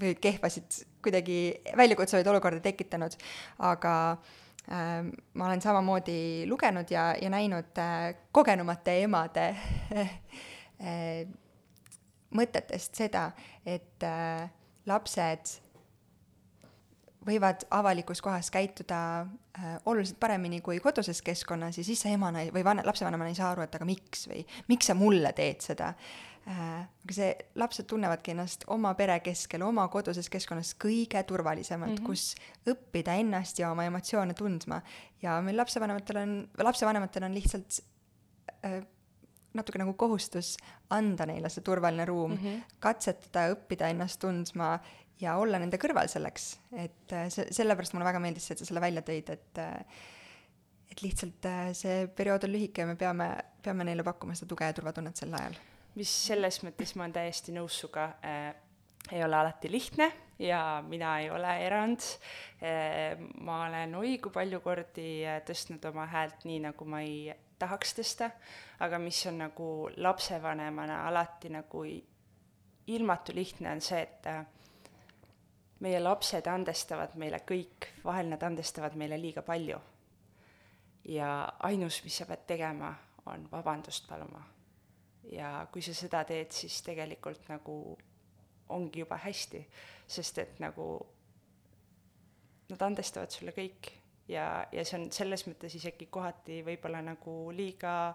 [0.00, 1.38] või kehvasid kuidagi
[1.76, 3.16] väljakutsuvaid olukordi tekitanud,
[3.58, 3.94] aga
[4.70, 5.02] äh,
[5.34, 9.48] ma olen samamoodi lugenud ja, ja näinud äh, kogenumate emade
[9.98, 11.26] äh,
[12.36, 13.30] mõtetest seda,
[13.66, 14.48] et äh,
[14.86, 15.58] lapsed
[17.26, 22.64] võivad avalikus kohas käituda äh, oluliselt paremini kui koduses keskkonnas ja siis sa emana või
[22.66, 26.82] van-, lapsevanemana ei saa aru, et aga miks või miks sa mulle teed seda äh,.
[27.04, 27.30] aga see,
[27.62, 32.06] lapsed tunnevadki ennast oma pere keskel, oma koduses keskkonnas kõige turvalisemalt mm, -hmm.
[32.06, 34.82] kus õppida ennast ja oma emotsioone tundma.
[35.22, 37.80] ja meil lapsevanematel on, lapsevanematel on lihtsalt
[38.64, 38.82] äh,
[39.54, 40.56] natuke nagu kohustus
[40.90, 42.76] anda neile see turvaline ruum mm, -hmm.
[42.80, 44.78] katsetada, õppida ennast tundma
[45.22, 48.68] ja olla nende kõrval selleks, et äh, see, sellepärast mulle väga meeldis see, et sa
[48.68, 50.02] selle välja tõid, et äh,
[50.92, 53.28] et lihtsalt äh, see periood on lühike ja me peame,
[53.64, 55.56] peame neile pakkuma seda tuge ja turvatunnet sel ajal.
[55.96, 58.50] mis selles mõttes ma olen täiesti nõus sinuga äh,,
[59.12, 60.10] ei ole alati lihtne
[60.42, 62.04] ja mina ei ole erand
[62.60, 63.16] äh,.
[63.40, 65.08] ma olen oi kui palju kordi
[65.48, 68.30] tõstnud oma häält nii, nagu ma ei tahaks tõsta,
[68.82, 71.84] aga mis on nagu lapsevanemana alati nagu
[72.92, 74.42] ilmatu lihtne, on see, et äh,
[75.82, 79.78] meie lapsed andestavad meile kõik, vahel nad andestavad meile liiga palju.
[81.04, 82.92] ja ainus, mis sa pead tegema,
[83.26, 84.42] on vabandust paluma.
[85.32, 87.96] ja kui sa seda teed, siis tegelikult nagu
[88.68, 89.66] ongi juba hästi,
[90.06, 90.86] sest et nagu
[92.70, 98.12] nad andestavad sulle kõik ja, ja see on selles mõttes isegi kohati võib-olla nagu liiga,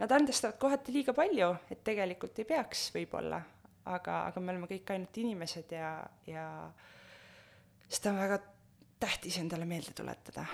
[0.00, 3.40] nad andestavad kohati liiga palju, et tegelikult ei peaks võib-olla,
[3.90, 5.92] aga, aga me oleme kõik ainult inimesed ja,
[6.28, 6.46] ja
[7.88, 8.40] seda on väga
[9.00, 10.46] tähtis endale meelde tuletada.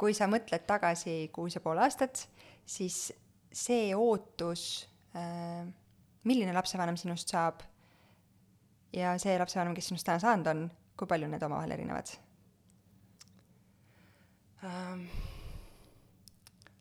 [0.00, 2.22] kui sa mõtled tagasi kuus ja pool aastat,
[2.64, 3.10] siis
[3.52, 5.66] see ootus äh,,
[6.24, 7.60] milline lapsevanem sinust saab
[8.96, 12.14] ja see lapsevanem, kes sinust täna saanud on, kui palju need omavahel erinevad
[14.66, 15.04] um,?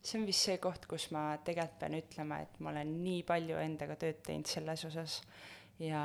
[0.02, 3.60] see on vist see koht, kus ma tegelikult pean ütlema, et ma olen nii palju
[3.62, 5.20] endaga tööd teinud selles osas
[5.84, 6.02] ja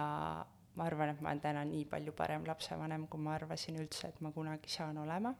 [0.74, 4.20] ma arvan, et ma olen täna nii palju parem lapsevanem, kui ma arvasin üldse, et
[4.20, 5.34] ma kunagi saan olema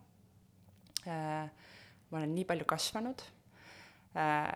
[1.05, 1.47] uh,.
[2.11, 3.25] ma olen nii palju kasvanud
[4.15, 4.53] uh,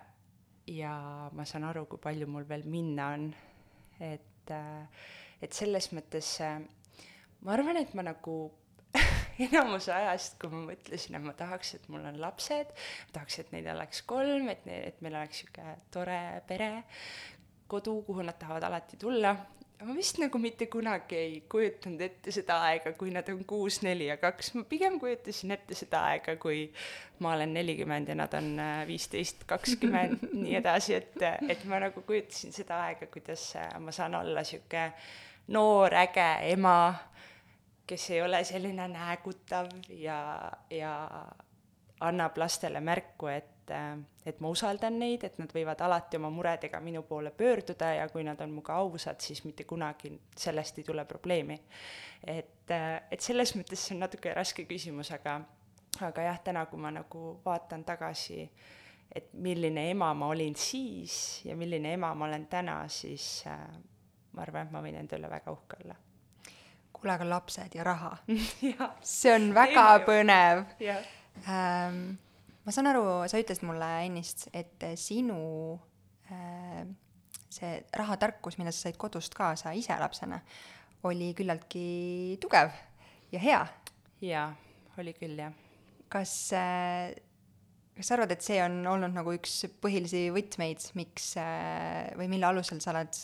[0.72, 0.96] ja
[1.34, 3.30] ma saan aru, kui palju mul veel minna on,
[3.98, 5.06] et uh,
[5.42, 6.58] et selles mõttes äh,
[7.46, 8.38] ma arvan, et ma nagu
[9.46, 12.72] enamuse ajast, kui ma mõtlesin, et ma tahaks, et mul on lapsed,
[13.14, 16.72] tahaks, et neid oleks kolm, et ne-, et meil oleks niisugune tore pere,
[17.68, 19.34] kodu, kuhu nad tahavad alati tulla,
[19.84, 24.08] ma vist nagu mitte kunagi ei kujutanud ette seda aega, kui nad on kuus, neli
[24.08, 26.64] ja kaks, ma pigem kujutasin ette seda aega, kui
[27.22, 32.02] ma olen nelikümmend ja nad on äh, viisteist, kakskümmend, nii edasi, et, et ma nagu
[32.06, 34.88] kujutasin seda aega, kuidas äh, ma saan olla niisugune
[35.54, 36.78] noor äge ema,
[37.88, 40.18] kes ei ole selline näägutav ja,
[40.70, 40.92] ja
[42.00, 43.72] annab lastele märku, et,
[44.26, 48.24] et ma usaldan neid, et nad võivad alati oma muredega minu poole pöörduda ja kui
[48.26, 51.58] nad on minuga ausad, siis mitte kunagi sellest ei tule probleemi.
[52.26, 52.70] et,
[53.10, 55.40] et selles mõttes see on natuke raske küsimus, aga,
[56.00, 58.44] aga jah, täna, kui ma nagu vaatan tagasi,
[59.14, 63.64] et milline ema ma olin siis ja milline ema ma olen täna, siis äh,
[64.32, 65.96] ma arvan, et ma võin enda üle väga uhke olla.
[67.00, 68.14] Kuule, aga lapsed ja raha
[68.72, 70.06] jah, see on väga ju.
[70.08, 71.04] põnev jah.
[71.46, 72.00] ähm,
[72.64, 75.38] ma saan aru, sa ütlesid mulle ennist, et sinu
[76.32, 76.82] äh,
[77.48, 80.40] see rahatarkus, mida sa said kodust kaasa ise lapsena,
[81.08, 82.74] oli küllaltki tugev
[83.32, 83.62] ja hea.
[84.24, 84.50] jaa,
[85.00, 85.56] oli küll, jah.
[86.12, 87.14] kas äh,
[87.98, 92.46] kas sa arvad, et see on olnud nagu üks põhilisi võtmeid, miks äh, või mille
[92.46, 93.16] alusel sa oled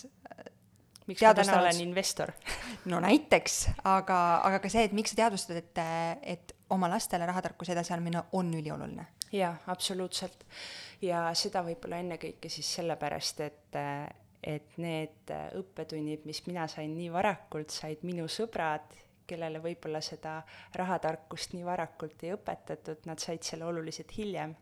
[1.07, 2.33] miks ma täna olen investor?
[2.93, 5.85] no näiteks, aga, aga ka see, et miks sa teadvustad, et,
[6.23, 9.07] et oma lastele rahatarkuse edasiandmine on ülioluline?
[9.35, 10.45] jaa, absoluutselt.
[11.03, 13.79] ja seda võib-olla ennekõike siis sellepärast, et,
[14.43, 18.95] et need õppetunnid, mis mina sain nii varakult, said minu sõbrad,
[19.27, 20.39] kellele võib-olla seda
[20.77, 24.55] rahatarkust nii varakult ei õpetatud, nad said selle oluliselt hiljem.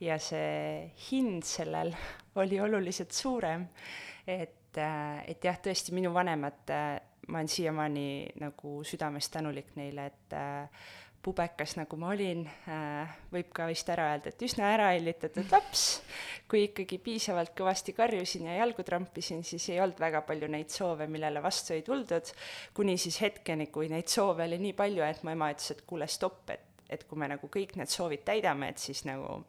[0.00, 1.92] ja see hind sellel
[2.40, 3.66] oli oluliselt suurem,
[4.26, 6.68] et, et jah, tõesti minu vanemad,
[7.28, 8.08] ma olen siiamaani
[8.42, 10.82] nagu südamest tänulik neile, et äh,
[11.22, 12.44] pubekas, nagu ma olin,
[13.32, 15.84] võib ka vist ära öelda, et üsna ärahellitatud laps,
[16.50, 21.08] kui ikkagi piisavalt kõvasti karjusin ja jalgu trampisin, siis ei olnud väga palju neid soove,
[21.10, 22.32] millele vastu ei tuldud,
[22.76, 26.08] kuni siis hetkeni, kui neid soove oli nii palju, et mu ema ütles, et kuule,
[26.10, 29.40] stopp, et, et kui me nagu kõik need soovid täidame, et siis nagu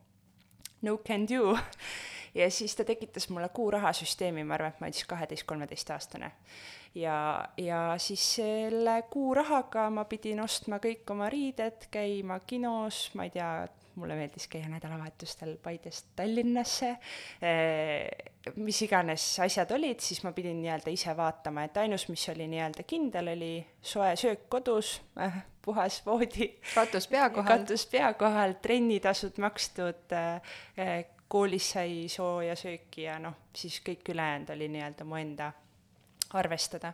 [0.82, 1.54] no can do.
[2.36, 6.32] Ja siis ta tekitas mulle kuurahasüsteemi, ma arvan, et ma olin siis kaheteist-kolmeteistaastane.
[6.96, 13.36] ja, ja siis selle kuurahaga ma pidin ostma kõik oma riided, käima kinos, ma ei
[13.36, 13.52] tea,
[14.00, 16.94] mulle meeldis käia nädalavahetustel Paidest Tallinnasse,
[18.56, 22.86] mis iganes asjad olid, siis ma pidin nii-öelda ise vaatama, et ainus, mis oli nii-öelda
[22.88, 26.54] kindel, oli soe söök kodus äh,, puhas voodi.
[26.74, 27.58] katus pea kohal.
[27.58, 34.54] katus pea kohal, trennitasud makstud äh,, koolis sai sooja sööki ja noh, siis kõik ülejäänud
[34.56, 35.52] oli nii-öelda mu enda
[36.34, 36.94] arvestada.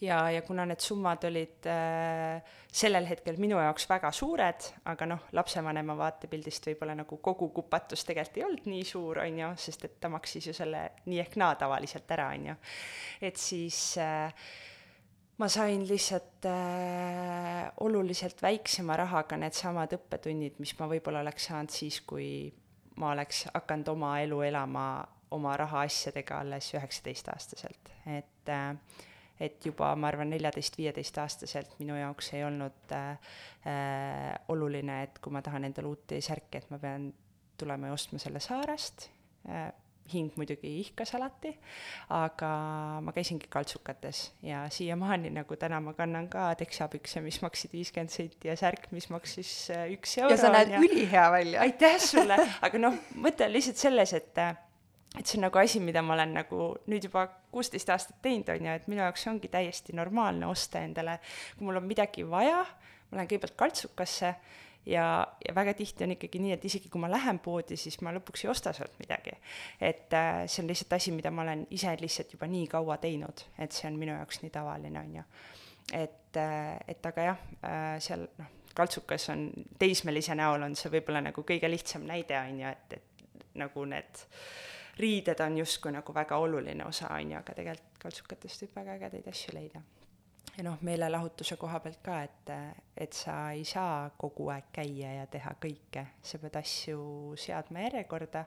[0.00, 2.40] ja, ja kuna need summad olid äh,
[2.72, 8.40] sellel hetkel minu jaoks väga suured, aga noh, lapsevanema vaatepildist võib-olla nagu kogu kupatus tegelikult
[8.40, 11.54] ei olnud nii suur, on ju, sest et ta maksis ju selle nii ehk naa
[11.60, 12.56] tavaliselt ära, on ju.
[13.28, 14.48] et siis äh,
[15.40, 22.00] ma sain lihtsalt äh, oluliselt väiksema rahaga needsamad õppetunnid, mis ma võib-olla oleks saanud siis,
[22.00, 22.48] kui
[23.00, 24.86] ma oleks hakanud oma elu elama
[25.30, 28.74] oma rahaasjadega alles üheksateistaastaselt, et äh,
[29.40, 33.10] et juba ma arvan, neljateist-viieteistaastaselt minu jaoks ei olnud äh,
[33.70, 37.08] äh, oluline, et kui ma tahan endale uut T-särki, et ma pean
[37.60, 39.08] tulema ja ostma selle Saarest
[39.48, 39.70] äh,,
[40.12, 41.52] hing muidugi ihkas alati,
[42.14, 42.50] aga
[43.04, 48.50] ma käisingi kaltsukates ja siiamaani nagu täna ma kannan ka teksapükse, mis maksid viiskümmend senti
[48.50, 50.34] ja särk, mis maksis äh, üks euro.
[50.34, 50.82] ja sa näed ja...
[50.82, 51.60] ülihea välja.
[51.66, 54.44] aitäh sulle, aga noh, mõte on lihtsalt selles, et
[55.18, 58.68] et see on nagu asi, mida ma olen nagu nüüd juba kuusteist aastat teinud, on
[58.68, 61.18] ju, et minu jaoks ongi täiesti normaalne osta endale,
[61.56, 62.60] kui mul on midagi vaja,
[63.10, 64.34] ma lähen kõigepealt kaltsukasse
[64.86, 68.12] ja, ja väga tihti on ikkagi nii, et isegi kui ma lähen poodi, siis ma
[68.16, 69.36] lõpuks ei osta sealt midagi.
[69.80, 73.44] et äh, see on lihtsalt asi, mida ma olen ise lihtsalt juba nii kaua teinud,
[73.58, 75.26] et see on minu jaoks nii tavaline, on ju.
[75.92, 81.22] et äh,, et aga jah äh,, seal noh, kaltsukas on, teismelise näol on see võib-olla
[81.28, 84.26] nagu kõige lihtsam näide, on ju, et, et nagu need
[85.00, 89.28] riided on justkui nagu väga oluline osa, on ju, aga tegelikult kaltsukatest võib väga ägedaid
[89.32, 89.82] asju leida.
[90.56, 92.52] Ja noh, meelelahutuse koha pealt ka, et,
[92.96, 97.02] et sa ei saa kogu aeg käia ja teha kõike, sa pead asju
[97.40, 98.44] seadma järjekorda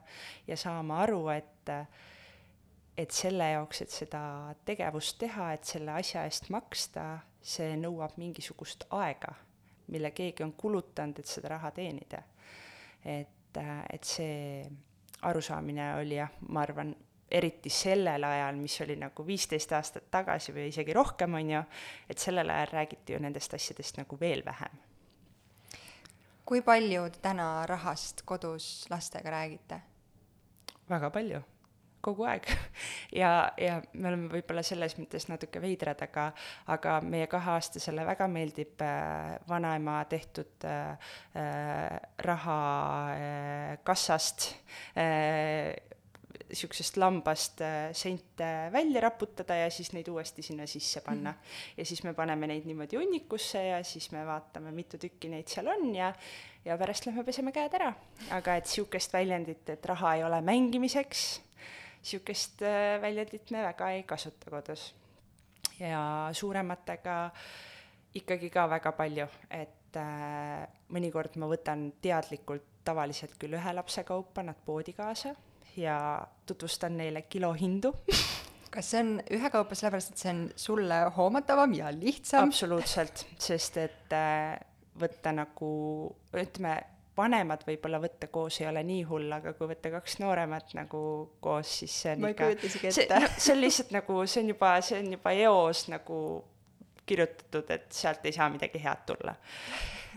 [0.47, 1.71] ja saama aru, et
[2.97, 4.23] et selle jaoks, et seda
[4.65, 9.33] tegevust teha, et selle asja eest maksta, see nõuab mingisugust aega,
[9.89, 12.21] mille keegi on kulutanud, et seda raha teenida.
[13.03, 14.69] et, et see
[15.21, 16.93] arusaamine oli jah, ma arvan,
[17.33, 21.63] eriti sellel ajal, mis oli nagu viisteist aastat tagasi või isegi rohkem, on ju,
[22.09, 24.81] et sellel ajal räägiti ju nendest asjadest nagu veel vähem.
[26.45, 29.81] kui palju täna rahast kodus lastega räägite?
[30.89, 31.43] väga palju
[32.03, 32.47] kogu aeg
[33.21, 36.29] ja, ja me oleme võib-olla selles mõttes natuke veidrad, aga,
[36.75, 42.59] aga meie kaheaastasele väga meeldib äh, vanaema tehtud äh, äh raha
[43.15, 44.51] äh, kassast
[44.99, 45.71] äh,
[46.53, 51.37] niisugusest lambast äh, sente välja raputada ja siis neid uuesti sinna sisse panna mm.
[51.37, 51.77] -hmm.
[51.77, 55.67] ja siis me paneme neid niimoodi hunnikusse ja siis me vaatame, mitu tükki neid seal
[55.67, 56.13] on ja
[56.65, 57.93] ja pärast lähme peseme käed ära.
[58.31, 61.41] aga et niisugust väljendit, et raha ei ole mängimiseks
[62.03, 64.95] niisugust äh, väljendit me väga ei kasuta kodus.
[65.79, 67.31] ja suurematega
[68.13, 74.43] ikkagi ka väga palju, et äh, mõnikord ma võtan teadlikult tavaliselt küll ühe lapse kaupa
[74.43, 75.35] nad poodi kaasa
[75.77, 77.93] ja tutvustan neile kilohindu
[78.73, 82.49] kas see on ühekaupa sellepärast, et see on sulle hoomatavam ja lihtsam?
[82.49, 84.57] absoluutselt, sest et äh,
[84.99, 85.69] võtta nagu
[86.33, 86.77] ütleme,
[87.17, 91.01] vanemad võib-olla võtta koos ei ole nii hull, aga kui võtta kaks nooremat nagu
[91.43, 94.73] koos, siis see on ma ikka, see, no, see on lihtsalt nagu, see on juba,
[94.85, 96.17] see on juba eos nagu
[97.05, 99.35] kirjutatud, et sealt ei saa midagi head tulla.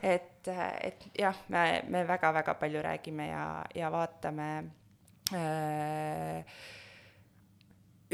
[0.02, 4.48] et, et jah, me, me väga-väga palju räägime ja, ja vaatame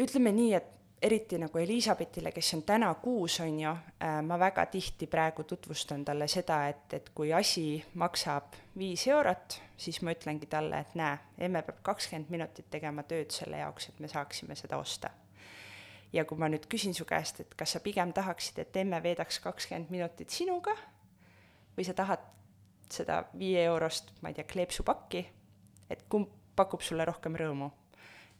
[0.02, 0.72] ütleme nii, et
[1.02, 3.70] eriti nagu Elizabethile, kes on täna kuus, on ju,
[4.04, 9.58] äh, ma väga tihti praegu tutvustan talle seda, et, et kui asi maksab viis eurot,
[9.76, 13.98] siis ma ütlengi talle, et näe, emme peab kakskümmend minutit tegema tööd selle jaoks, et
[14.00, 15.10] me saaksime seda osta.
[16.12, 19.38] ja kui ma nüüd küsin su käest, et kas sa pigem tahaksid, et emme veedaks
[19.40, 20.74] kakskümmend minutit sinuga
[21.76, 22.20] või sa tahad
[22.92, 25.24] seda viie eurost, ma ei tea, kleepsupakki,
[25.90, 27.70] et kumb pakub sulle rohkem rõõmu?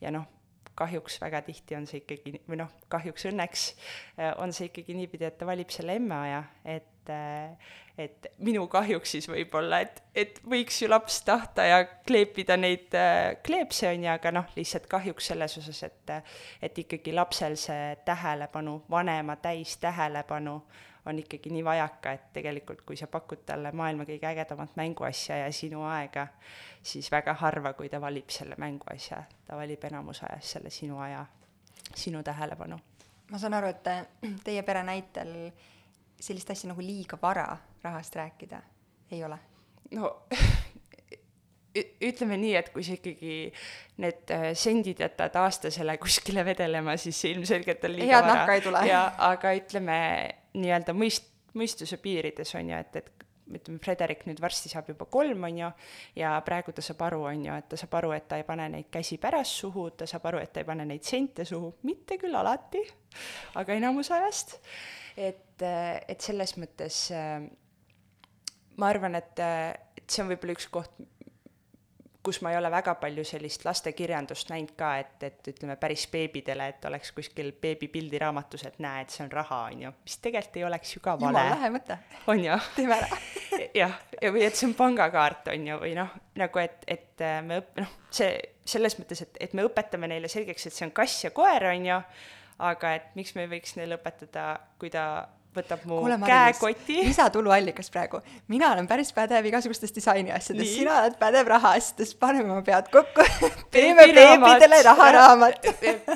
[0.03, 0.29] ja noh
[0.75, 3.69] kahjuks väga tihti on see ikkagi, või noh, kahjuks õnneks
[4.19, 7.71] äh, on see ikkagi niipidi, et ta valib selle emmeaja, et äh,
[8.01, 13.35] et minu kahjuks siis võib-olla, et, et võiks ju laps tahta ja kleepida neid äh,
[13.45, 16.15] kleepse, on ju, aga noh, lihtsalt kahjuks selles osas, et
[16.63, 20.57] et ikkagi lapsel see tähelepanu, vanema täistähelepanu
[21.07, 25.53] on ikkagi nii vajaka, et tegelikult kui sa pakud talle maailma kõige ägedamat mänguasja ja
[25.53, 26.27] sinu aega,
[26.83, 31.25] siis väga harva, kui ta valib selle mänguasja, ta valib enamus ajast selle sinu aja,
[31.95, 32.79] sinu tähelepanu.
[33.31, 33.89] ma saan aru, et
[34.45, 35.53] teie pere näitel
[36.21, 38.63] sellist asja nagu liiga vara rahast rääkida
[39.11, 39.39] ei ole?
[39.91, 40.13] no
[42.09, 43.37] ütleme nii, et kui sa ikkagi
[44.05, 48.35] need äh, sendid jätad aastasele kuskile vedelema, siis ilmselgelt on liiga Head vara.
[48.35, 48.85] nahka ei tule.
[48.87, 49.99] ja aga ütleme
[50.59, 55.45] nii-öelda mõist-, mõistuse piirides on ju, et, et ütleme, Frederik nüüd varsti saab juba kolm,
[55.49, 55.71] on ju,
[56.19, 58.69] ja praegu ta saab aru, on ju, et ta saab aru, et ta ei pane
[58.73, 62.19] neid käsi pärast suhu, ta saab aru, et ta ei pane neid sente suhu, mitte
[62.21, 62.83] küll alati,
[63.61, 64.59] aga enamus ajast.
[65.17, 67.43] et, et selles mõttes äh,
[68.81, 69.43] ma arvan, et,
[69.99, 70.95] et see on võib-olla üks koht,
[72.23, 76.69] kus ma ei ole väga palju sellist lastekirjandust näinud ka, et, et ütleme päris beebidele,
[76.71, 80.67] et oleks kuskil beebipildiraamatus, et näe, et see on raha, on ju, mis tegelikult ei
[80.69, 81.33] oleks ju ka vale.
[81.33, 81.99] jumala lahe mõte.
[82.31, 82.59] on ju?
[82.77, 83.21] teeme ära
[83.83, 87.41] jah, ja või et see on pangakaart, on ju, või noh, nagu et, et äh,
[87.47, 88.31] me õp-, noh, see
[88.65, 91.91] selles mõttes, et, et me õpetame neile selgeks, et see on kass ja koer, on
[91.91, 92.01] ju,
[92.63, 95.07] aga et miks me ei võiks neile õpetada, kui ta
[95.57, 96.99] võtab mu Kuule, käekoti.
[97.07, 98.21] lisatuluallikas praegu.
[98.49, 103.27] mina olen päris pädev igasugustes disaini asjades, sina oled pädev rahaasjades, paneme oma pead kokku.
[103.75, 105.69] Teeme beebidele raharaamat.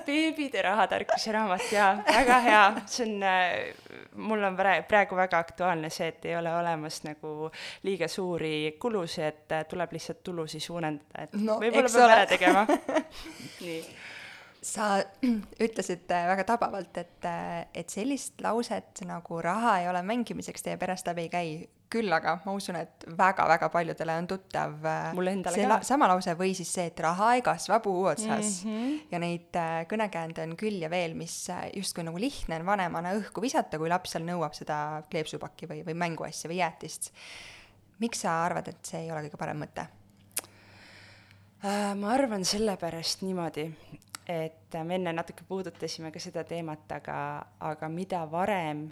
[0.06, 4.56] Beebide rahatarkuse raamat, jaa, väga hea, see on äh, mul on
[4.88, 7.50] praegu väga aktuaalne see, et ei ole olemas nagu
[7.82, 12.66] liiga suuri kulusid, et äh, tuleb lihtsalt tulusid suurendada, et no, võib-olla peab ära tegema.
[13.64, 13.80] Nii
[14.66, 14.88] sa
[15.66, 20.78] ütlesid äh, väga tabavalt, et, äh, et sellist lauset nagu raha ei ole mängimiseks teie
[20.80, 21.50] perest läbi ei käi,
[21.92, 25.18] küll aga ma usun, et väga-väga paljudele on tuttav äh,
[25.54, 25.78] see ka.
[25.86, 28.72] sama lause või siis see, et raha ei kasva puu otsas mm.
[28.72, 28.96] -hmm.
[29.12, 29.58] ja neid
[29.92, 31.36] kõnekäände on küll ja veel, mis
[31.76, 35.94] justkui nagu lihtne on vanemana õhku visata, kui laps seal nõuab seda kleepsupakki või, või
[35.94, 37.12] mänguasja või jäätist.
[38.02, 39.86] miks sa arvad, et see ei ole kõige parem mõte?
[41.96, 43.64] ma arvan sellepärast niimoodi,
[44.28, 47.18] et me enne natuke puudutasime ka seda teemat, aga,
[47.60, 48.86] aga mida varem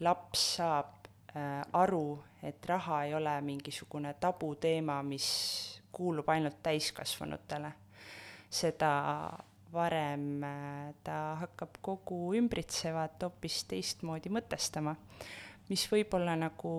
[0.00, 5.28] laps saab äh, aru, et raha ei ole mingisugune tabuteema, mis
[5.92, 7.72] kuulub ainult täiskasvanutele,
[8.50, 8.92] seda
[9.72, 14.96] varem äh, ta hakkab kogu ümbritsevat hoopis teistmoodi mõtestama,
[15.68, 16.72] mis võib-olla nagu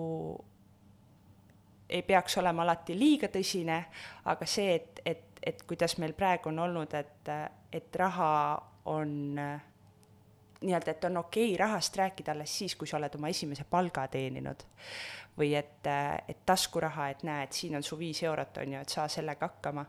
[1.90, 3.80] ei peaks olema alati liiga tõsine,
[4.30, 7.30] aga see, et, et, et kuidas meil praegu on olnud, et,
[7.72, 8.30] et raha
[8.84, 9.12] on
[10.60, 14.08] nii-öelda, et on okei okay rahast rääkida alles siis, kui sa oled oma esimese palga
[14.08, 14.66] teeninud.
[15.38, 15.86] või et,
[16.28, 19.46] et taskuraha, et näe, et siin on su viis eurot, on ju, et saa sellega
[19.46, 19.86] hakkama.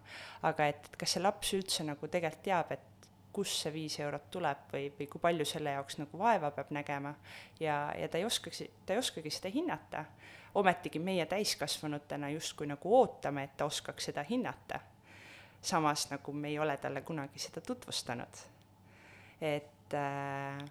[0.48, 4.30] aga et, et kas see laps üldse nagu tegelikult teab, et kust see viis eurot
[4.32, 7.14] tuleb või, või kui palju selle jaoks nagu vaeva peab nägema
[7.60, 10.06] ja, ja ta ei oskaks, ta ei oskagi seda hinnata
[10.56, 14.80] ometigi meie täiskasvanutena justkui nagu ootame, et ta oskaks seda hinnata.
[15.62, 18.44] Samas nagu me ei ole talle kunagi seda tutvustanud.
[19.42, 20.66] et äh,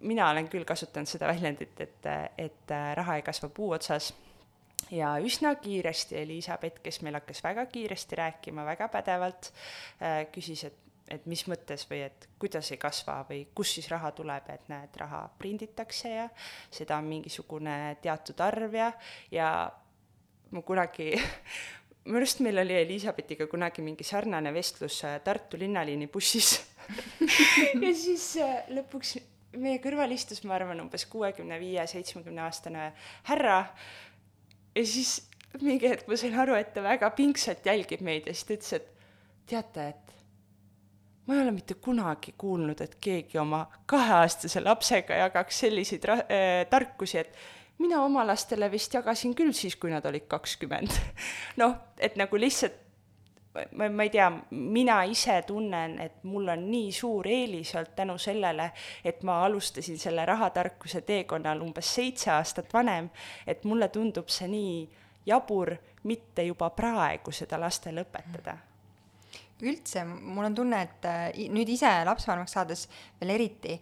[0.00, 2.06] mina olen küll kasutanud seda väljendit, et,
[2.38, 4.12] et äh, raha ei kasva puu otsas
[4.90, 9.52] ja üsna kiiresti Elizabeth, kes meil hakkas väga kiiresti rääkima, väga pädevalt,
[10.02, 10.80] äh, küsis, et
[11.12, 14.94] et mis mõttes või et kuidas ei kasva või kust siis raha tuleb, et näed,
[14.96, 16.28] raha prinditakse ja
[16.72, 18.86] seda on mingisugune teatud arv ja,
[19.30, 19.48] ja
[20.50, 21.10] ma kunagi
[22.04, 26.58] minu arust meil oli Elizabethiga kunagi mingi sarnane vestlus äh, Tartu linnaliini bussis.
[27.80, 29.16] Ja siis äh, lõpuks
[29.56, 32.90] meie kõrval istus, ma arvan, umbes kuuekümne viie, seitsmekümne aastane
[33.28, 33.60] härra.
[34.74, 35.16] Ja siis
[35.62, 38.72] mingi hetk ma sain aru, et ta väga pingsalt jälgib meid ja siis ta ütles,
[38.76, 38.90] et
[39.48, 40.14] teate, et
[41.26, 46.64] ma ei ole mitte kunagi kuulnud, et keegi oma kaheaastase lapsega jagaks selliseid ra- äh,,
[46.70, 47.36] tarkusi, et
[47.78, 50.90] mina oma lastele vist jagasin küll siis, kui nad olid kakskümmend.
[51.62, 52.80] noh, et nagu lihtsalt
[53.54, 58.18] ma, ma ei tea, mina ise tunnen, et mul on nii suur eelis olnud tänu
[58.18, 58.70] sellele,
[59.04, 63.10] et ma alustasin selle rahatarkuse teekonnal umbes seitse aastat vanem,
[63.46, 64.76] et mulle tundub see nii
[65.26, 68.58] jabur mitte juba praegu seda lastele õpetada
[69.64, 72.86] üldse, mul on tunne, et äh, nüüd ise lapsevanemaks saades
[73.20, 73.76] veel eriti,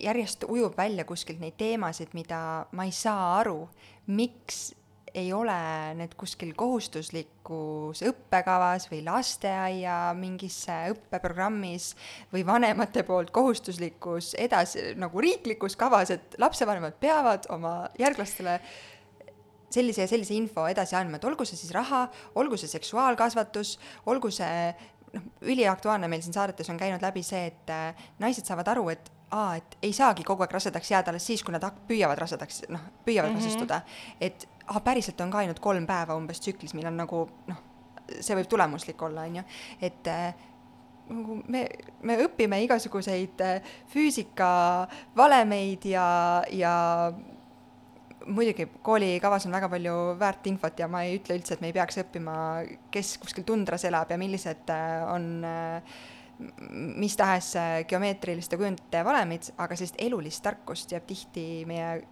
[0.00, 2.40] järjest ujub välja kuskilt neid teemasid, mida
[2.72, 3.68] ma ei saa aru,
[4.06, 4.74] miks
[5.16, 5.56] ei ole
[5.96, 11.94] need kuskil kohustuslikus õppekavas või lasteaia mingis õppeprogrammis
[12.34, 18.58] või vanemate poolt kohustuslikus edasi, nagu riiklikus kavas, et lapsevanemad peavad oma järglastele
[19.72, 23.76] sellise ja sellise info edasi andma, et olgu see siis raha, olgu see seksuaalkasvatus,
[24.12, 24.68] olgu see
[25.16, 29.56] noh, üliaktuaalne meil siin saadetes on käinud läbi see, et naised saavad aru, et aa,
[29.56, 33.30] et ei saagi kogu aeg rasedaks jääda alles siis, kui nad püüavad rasedaks, noh, püüavad
[33.30, 33.44] mm -hmm.
[33.44, 33.80] rasestuda.
[34.20, 37.62] et aa, päriselt on ka ainult kolm päeva umbes tsüklis, millal nagu noh,
[38.20, 39.42] see võib tulemuslik olla, on ju,
[39.80, 40.34] et äh,
[41.08, 41.66] nagu me,
[42.02, 43.62] me õpime igasuguseid äh,
[43.92, 47.12] füüsika valemeid ja, ja
[48.26, 51.76] muidugi koolikavas on väga palju väärt infot ja ma ei ütle üldse, et me ei
[51.76, 52.36] peaks õppima,
[52.90, 55.98] kes kuskil tundras elab ja millised äh, on äh,
[56.68, 62.02] mis tahes äh, geomeetriliste kujundite valemid, aga sellist elulist tarkust jääb tihti meie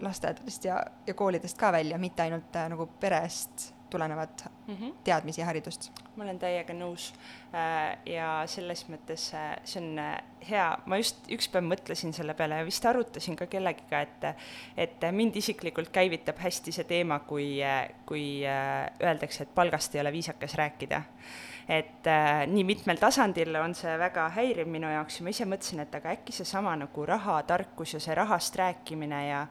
[0.00, 4.94] lasteaedadest ja, ja koolidest ka välja, mitte ainult äh, nagu perest tulenevat mm -hmm.
[5.04, 5.92] teadmisi ja haridust.
[6.16, 7.12] ma olen täiega nõus
[7.54, 9.98] äh, ja selles mõttes äh, see on
[10.48, 14.28] hea, ma just üks päev mõtlesin selle peale ja vist arutasin ka kellegiga, et
[14.76, 17.60] et mind isiklikult käivitab hästi see teema, kui,
[18.06, 21.02] kui öeldakse, et palgast ei ole viisakas rääkida.
[21.70, 25.82] Et äh, nii mitmel tasandil on see väga häiriv minu jaoks ja ma ise mõtlesin,
[25.84, 29.44] et aga äkki seesama nagu rahatarkus ja see rahast rääkimine ja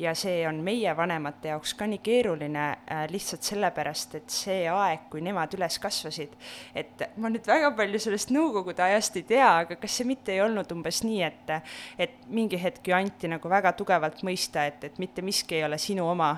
[0.00, 5.04] ja see on meie vanemate jaoks ka nii keeruline äh, lihtsalt sellepärast, et see aeg,
[5.12, 6.32] kui nemad üles kasvasid,
[6.72, 10.44] et ma nüüd väga palju sellest nõukogude ajast ei tea, aga kas see mitte ei
[10.44, 11.56] olnud umbes nii, et
[11.98, 15.78] et mingi hetk ju anti nagu väga tugevalt mõista, et, et mitte miski ei ole
[15.78, 16.34] sinu oma,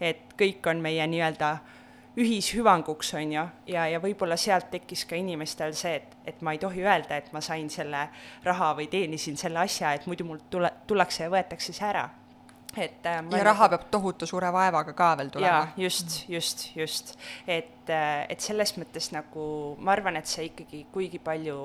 [0.00, 1.56] et kõik on meie nii-öelda
[2.18, 6.62] ühishüvanguks, on ju, ja, ja võib-olla sealt tekkis ka inimestel see, et, et ma ei
[6.62, 8.08] tohi öelda, et ma sain selle
[8.46, 12.08] raha või teenisin selle asja, et muidu mul tule, tullakse ja võetakse see ära.
[12.76, 13.76] et äh, ja raha nagu...
[13.76, 15.68] peab tohutu suure vaevaga ka veel tulema.
[15.76, 17.14] just, just, just.
[17.46, 21.58] et, äh, et selles mõttes nagu ma arvan, et see ikkagi kuigi palju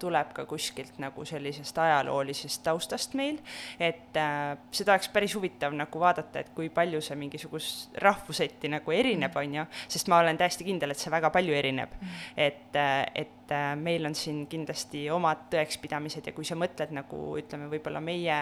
[0.00, 3.40] tuleb ka kuskilt nagu sellisest ajaloolisest taustast meil,
[3.80, 8.96] et äh, seda oleks päris huvitav nagu vaadata, et kui palju see mingisugust rahvuseti nagu
[8.96, 11.94] erineb, on ju, sest ma olen täiesti kindel, et see väga palju erineb.
[12.00, 12.24] Mm..
[12.48, 13.04] et, äh,
[13.50, 17.98] et äh, meil on siin kindlasti omad tõekspidamised ja kui sa mõtled nagu ütleme, võib-olla
[18.02, 18.36] meie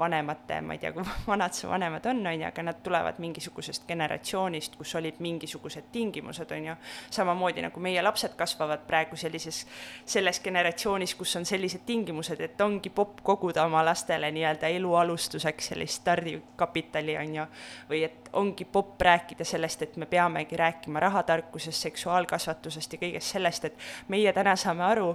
[0.00, 3.86] vanemate, ma ei tea, kui vanad su vanemad on, on ju, aga nad tulevad mingisugusest
[3.88, 6.76] generatsioonist, kus olid mingisugused tingimused, on ju,
[7.16, 9.62] samamoodi nagu meie lapsed kasvavad praegu sellises,
[10.04, 15.72] selles generatsioonis, kus on sellised tingimused, et ongi popp koguda oma lastele nii-öelda elu alustuseks
[15.72, 17.48] sellist stardikapitali, on ju,
[17.92, 23.64] või et ongi popp rääkida sellest, et me peamegi rääkima rahatarkusest, seksuaalkasvatusest ja kõigest sellest,
[23.64, 23.78] et
[24.08, 25.10] meie täna saame aru,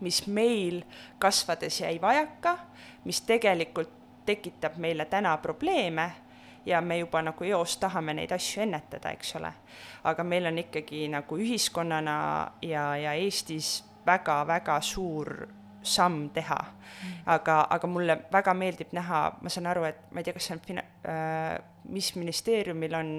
[0.00, 0.82] mis meil
[1.18, 2.58] kasvades jäi vajaka,
[3.04, 3.92] mis tegelikult
[4.26, 6.10] tekitab meile täna probleeme
[6.66, 9.52] ja me juba nagu eos tahame neid asju ennetada, eks ole.
[10.04, 12.16] aga meil on ikkagi nagu ühiskonnana
[12.62, 15.48] ja, ja Eestis väga-väga suur
[15.82, 16.58] samm teha.
[17.26, 20.56] aga, aga mulle väga meeldib näha, ma saan aru, et ma ei tea, kas see
[20.56, 21.58] on fina- äh,,
[21.88, 23.10] mis ministeeriumil on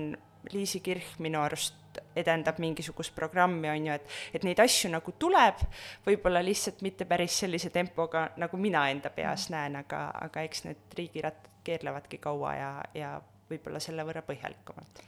[0.52, 5.64] Liisi Kirch minu arust edendab mingisugust programmi, on ju, et, et neid asju nagu tuleb,
[6.06, 10.96] võib-olla lihtsalt mitte päris sellise tempoga, nagu mina enda peas näen, aga, aga eks need
[10.98, 13.18] riigirattad keerlevadki kaua ja, ja
[13.50, 15.04] võib-olla selle võrra põhjalikumalt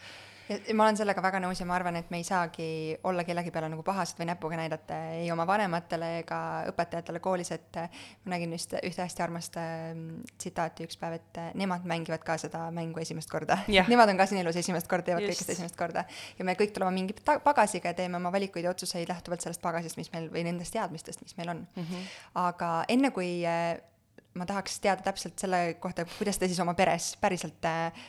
[0.51, 2.67] ja ma olen sellega väga nõus ja ma arvan, et me ei saagi
[3.07, 6.39] olla kellegi peale nagu pahased või näpuga näidata ei oma vanematele ega
[6.71, 7.79] õpetajatele koolis, et
[8.25, 12.65] ma nägin just ühte hästi armast mm, tsitaati üks päev, et nemad mängivad ka seda
[12.75, 13.87] mängu esimest korda yeah..
[13.91, 16.05] Nemad on ka siin elus esimest korda, teevad kõike seda esimest korda.
[16.39, 19.99] ja me kõik tuleme mingi pagasiga ja teeme oma valikuid ja otsuseid lähtuvalt sellest pagasist,
[19.99, 21.87] mis meil või nendest teadmistest, mis meil on mm.
[21.87, 22.11] -hmm.
[22.47, 23.41] aga enne kui
[24.39, 28.05] ma tahaks teada täpselt selle kohta, kuidas te siis oma peres päriselt äh,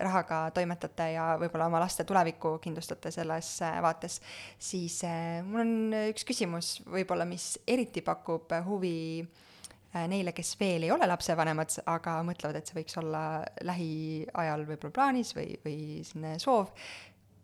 [0.00, 4.20] rahaga toimetate ja võib-olla oma laste tulevikku kindlustate selles äh, vaates,
[4.56, 5.74] siis äh, mul on
[6.08, 12.18] üks küsimus võib-olla, mis eriti pakub huvi äh, neile, kes veel ei ole lapsevanemad, aga
[12.26, 13.22] mõtlevad, et see võiks olla
[13.68, 16.72] lähiajal võib-olla plaanis või, või selline soov.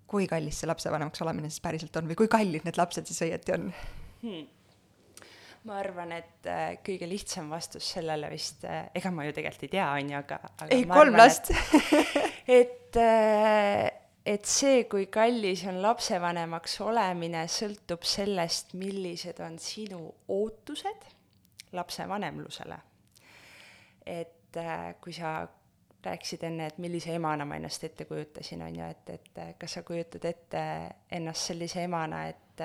[0.09, 3.53] kui kallis see lapsevanemaks olemine siis päriselt on või kui kallid need lapsed siis õieti
[3.53, 3.69] on
[4.23, 4.47] hmm.?
[5.69, 9.73] Ma arvan, et äh, kõige lihtsam vastus sellele vist äh,, ega ma ju tegelikult ei
[9.77, 11.53] tea, on ju, aga, aga ei, kolm arvan, last
[12.61, 13.87] et äh,
[14.29, 20.03] et see, kui kallis on lapsevanemaks olemine, sõltub sellest, millised on sinu
[20.35, 21.07] ootused
[21.77, 22.77] lapsevanemlusele.
[24.09, 24.57] et
[25.05, 25.43] kui sa
[26.05, 29.83] rääkisid enne, et millise emana ma ennast ette kujutasin, on ju, et, et kas sa
[29.87, 30.63] kujutad ette
[31.13, 32.63] ennast sellise emana, et,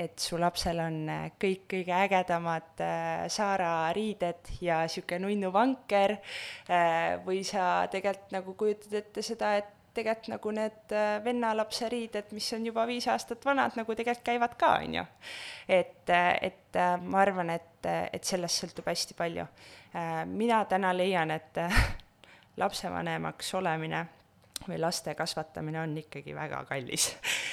[0.00, 6.16] et su lapsel on äh, kõik kõige ägedamad äh, Saara riided ja niisugune nunnu vanker
[6.16, 10.92] äh, või sa tegelikult nagu kujutad ette seda, et tegelikult nagu need
[11.24, 15.02] vennalapse riided, mis on juba viis aastat vanad, nagu tegelikult käivad ka, on ju.
[15.66, 16.12] et,
[16.46, 19.48] et ma arvan, et, et sellest sõltub hästi palju.
[20.30, 21.58] mina täna leian, et
[22.62, 24.04] lapsevanemaks olemine
[24.68, 27.10] või laste kasvatamine on ikkagi väga kallis.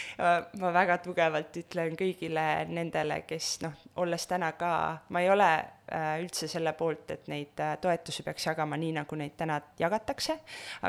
[0.59, 4.71] Ma väga tugevalt ütlen kõigile nendele, kes noh, olles täna ka,
[5.13, 9.19] ma ei ole äh, üldse selle poolt, et neid äh, toetusi peaks jagama nii, nagu
[9.19, 10.39] neid täna jagatakse,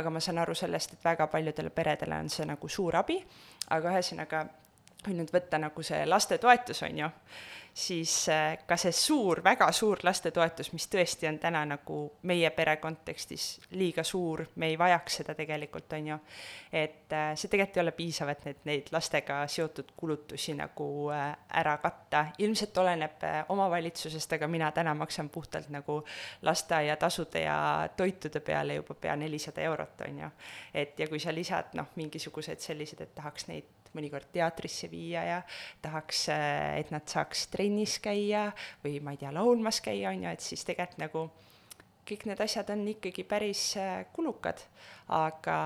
[0.00, 3.18] aga ma saan aru sellest, et väga paljudele peredele on see nagu suur abi,
[3.76, 4.46] aga ühesõnaga,
[5.09, 7.09] kui nüüd võtta nagu see lastetoetus, on ju,
[7.78, 12.76] siis äh, ka see suur, väga suur lastetoetus, mis tõesti on täna nagu meie pere
[12.82, 13.46] kontekstis
[13.78, 16.18] liiga suur, me ei vajaks seda tegelikult, on ju,
[16.72, 21.30] et äh, see tegelikult ei ole piisav, et need, neid lastega seotud kulutusi nagu äh,
[21.62, 26.02] ära katta, ilmselt oleneb omavalitsusest, aga mina täna maksan puhtalt nagu
[26.42, 27.59] lasteaiatasude ja
[27.96, 30.30] toitude peale juba pea nelisada eurot, on ju.
[30.74, 35.43] et ja kui sa lisad noh, mingisugused sellised, et tahaks neid mõnikord teatrisse viia ja
[35.82, 38.49] tahaks, äh, et nad saaks trennis käia
[38.84, 41.28] või ma ei tea, laulmas käia, on ju, et siis tegelikult nagu
[42.09, 44.61] kõik need asjad on ikkagi päris äh, kulukad,
[45.14, 45.59] aga,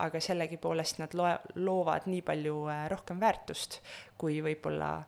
[0.00, 3.80] aga sellegipoolest nad loe, loovad nii palju äh, rohkem väärtust,
[4.20, 4.98] kui võib-olla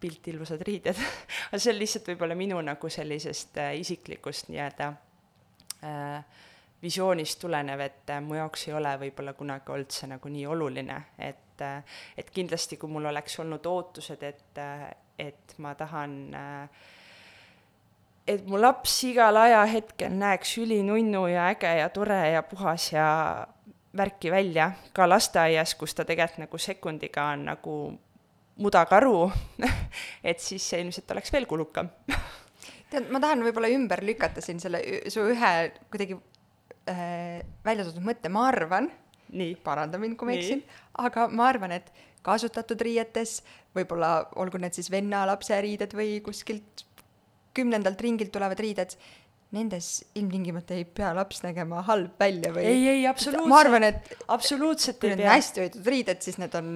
[0.00, 0.98] pilt ilusad riided.
[1.48, 4.90] Aga see on lihtsalt võib-olla minu nagu sellisest isiklikust nii-öelda
[5.84, 6.42] äh,
[6.82, 11.00] visioonist tulenev, et äh, mu jaoks ei ole võib-olla kunagi olnud see nagu nii oluline,
[11.18, 14.86] et äh, et kindlasti, kui mul oleks olnud ootused, et, äh,
[15.18, 16.16] et ma tahan
[18.26, 23.06] et mu laps igal ajahetkel näeks ülinunnu ja äge ja tore ja puhas ja
[23.96, 27.76] värki välja, ka lasteaias, kus ta tegelikult nagu sekundiga on nagu
[28.60, 29.30] mudakaru
[30.28, 31.88] et siis see ilmselt oleks veel kulukam.
[32.90, 35.52] Tead, ma tahan võib-olla ümber lükata siin selle su ühe
[35.90, 36.18] kuidagi
[36.90, 38.90] äh, välja toodud mõtte, ma arvan,
[39.64, 40.62] paranda mind, kui ma eksin,
[41.02, 41.92] aga ma arvan, et
[42.26, 43.40] kasutatud riietes,
[43.76, 46.84] võib-olla olgu need siis venna lapse riided või kuskilt
[47.56, 48.96] kümnendalt ringilt tulevad riided,
[49.56, 54.16] nendes ilmtingimata ei pea laps nägema halb välja või ei, ei absoluutselt, ma arvan, et
[54.34, 56.70] absoluutselt kui need on hästi hoitud riided, siis need on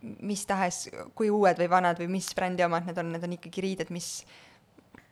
[0.00, 0.86] mis tahes,
[1.18, 4.22] kui uued või vanad või mis brändi omad need on, need on ikkagi riided, mis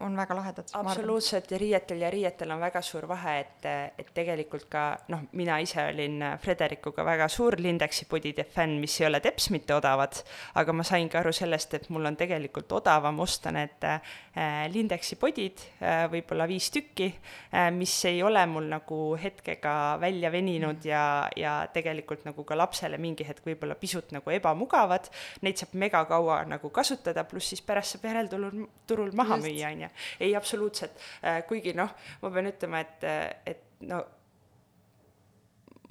[0.00, 0.68] on väga lahedad.
[0.72, 3.66] absoluutselt ja riietel ja riietel on väga suur vahe, et,
[3.98, 9.06] et tegelikult ka noh, mina ise olin Frederikuga väga suur Lindexi podide fänn, mis ei
[9.08, 10.20] ole teps mitte odavad,
[10.60, 15.16] aga ma sain ka aru sellest, et mul on tegelikult odavam osta need äh, Lindexi
[15.20, 21.06] podid äh,, võib-olla viis tükki äh,, mis ei ole mul nagu hetkega välja veninud ja,
[21.36, 25.08] ja tegelikult nagu ka lapsele mingi hetk võib-olla pisut nagu ebamugavad,
[25.40, 29.48] neid saab megakaua nagu kasutada, pluss siis pärast saab järelturul, turul maha Just.
[29.48, 30.04] müüa, on ju ju.
[30.20, 33.08] ei, absoluutselt, äh, kuigi noh, ma pean ütlema, et,
[33.46, 34.04] et no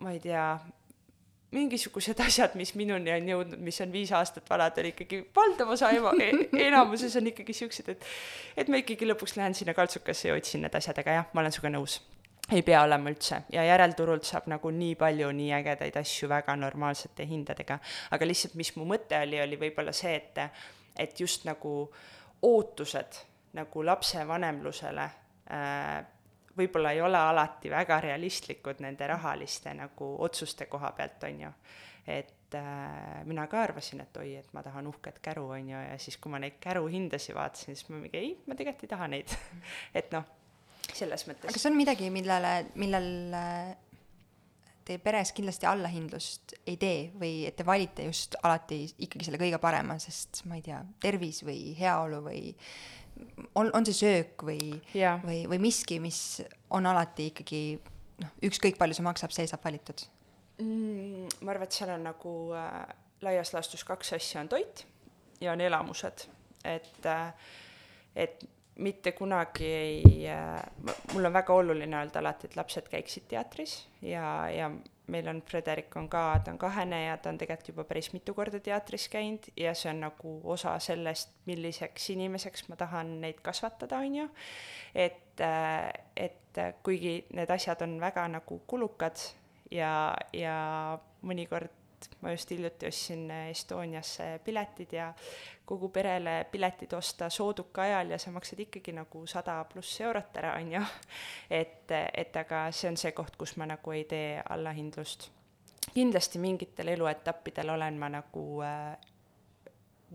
[0.01, 0.47] ma ei tea,
[1.55, 5.91] mingisugused asjad, mis minuni on jõudnud, mis on viis aastat vanad, on ikkagi valdav osa
[5.95, 6.31] ema- e,
[6.67, 8.09] enamuses on ikkagi siuksed, et
[8.57, 11.55] et ma ikkagi lõpuks lähen sinna kaltsukasse ja otsin need asjad, aga jah, ma olen
[11.55, 11.99] sinuga nõus.
[12.53, 17.25] ei pea olema üldse ja järelturult saab nagu nii palju nii ägedaid asju väga normaalsete
[17.25, 17.79] hindadega,
[18.11, 20.43] aga lihtsalt, mis mu mõte oli, oli võib-olla see, et
[20.95, 21.71] et just nagu
[22.41, 23.17] ootused
[23.55, 25.05] nagu lapsevanemlusele
[25.51, 26.05] äh,
[26.57, 31.51] võib-olla ei ole alati väga realistlikud nende rahaliste nagu otsuste koha pealt, on ju.
[32.07, 35.97] et äh, mina ka arvasin, et oi, et ma tahan uhket käru, on ju, ja
[35.99, 39.09] siis, kui ma neid käru hindasid vaatasin, siis ma mingi ei, ma tegelikult ei taha
[39.11, 39.35] neid
[39.99, 40.27] et noh,
[40.93, 41.49] selles mõttes.
[41.49, 43.73] aga kas on midagi, millele, millel äh,
[44.85, 49.59] teie peres kindlasti allahindlust ei tee või et te valite just alati ikkagi selle kõige
[49.61, 52.53] parema, sest ma ei tea, tervis või heaolu või
[53.55, 54.79] on, on see söök või,
[55.23, 56.19] või, või miski, mis
[56.75, 57.61] on alati ikkagi
[58.23, 60.05] noh, ükskõik palju see maksab, see saab valitud
[60.61, 61.29] mm,?
[61.41, 62.81] ma arvan, et seal on nagu äh,
[63.25, 64.85] laias laastus kaks asja, on toit
[65.41, 66.27] ja on elamused,
[66.65, 67.53] et äh,,
[68.15, 68.45] et
[68.75, 70.59] mitte kunagi ei äh,,
[71.13, 74.71] mul on väga oluline öelda alati, et lapsed käiksid teatris ja, ja
[75.07, 78.33] meil on, Frederik on ka, ta on kahene ja ta on tegelikult juba päris mitu
[78.33, 83.99] korda teatris käinud ja see on nagu osa sellest, milliseks inimeseks ma tahan neid kasvatada,
[84.01, 84.27] on ju.
[84.95, 89.19] et, äh, et kuigi need asjad on väga nagu kulukad
[89.71, 90.57] ja, ja
[91.25, 91.74] mõnikord
[92.21, 95.13] ma just hiljuti ostsin Estoniasse piletid ja
[95.65, 100.53] kogu perele piletid osta sooduka ajal ja sa maksad ikkagi nagu sada pluss eurot ära,
[100.59, 100.83] on ju.
[101.49, 105.29] et, et aga see on see koht, kus ma nagu ei tee allahindlust.
[105.93, 108.95] kindlasti mingitel eluetappidel olen ma nagu äh,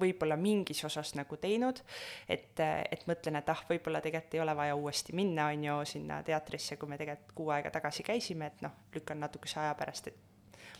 [0.01, 1.83] võib-olla mingis osas nagu teinud,
[2.29, 6.21] et, et mõtlen, et ah, võib-olla tegelikult ei ole vaja uuesti minna, on ju, sinna
[6.27, 10.30] teatrisse, kui me tegelikult kuu aega tagasi käisime, et noh, lükkan natukese aja pärast, et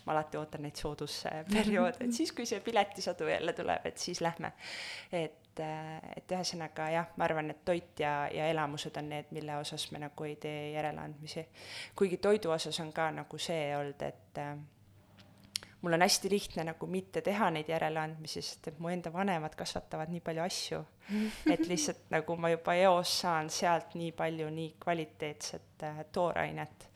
[0.05, 4.53] ma alati ootan neid soodusperioode, et siis, kui see piletisadu jälle tuleb, et siis lähme.
[5.11, 9.57] et, äh, et ühesõnaga jah, ma arvan, et toit ja, ja elamused on need, mille
[9.57, 11.47] osas me nagu ei tee järeleandmisi.
[11.95, 14.55] kuigi toidu osas on ka nagu see olnud, et äh,
[15.81, 20.11] mul on hästi lihtne nagu mitte teha neid järeleandmisi, sest et mu enda vanemad kasvatavad
[20.13, 20.81] nii palju asju,
[21.53, 26.87] et lihtsalt nagu ma juba eos saan sealt nii palju nii kvaliteetset äh, toorainet.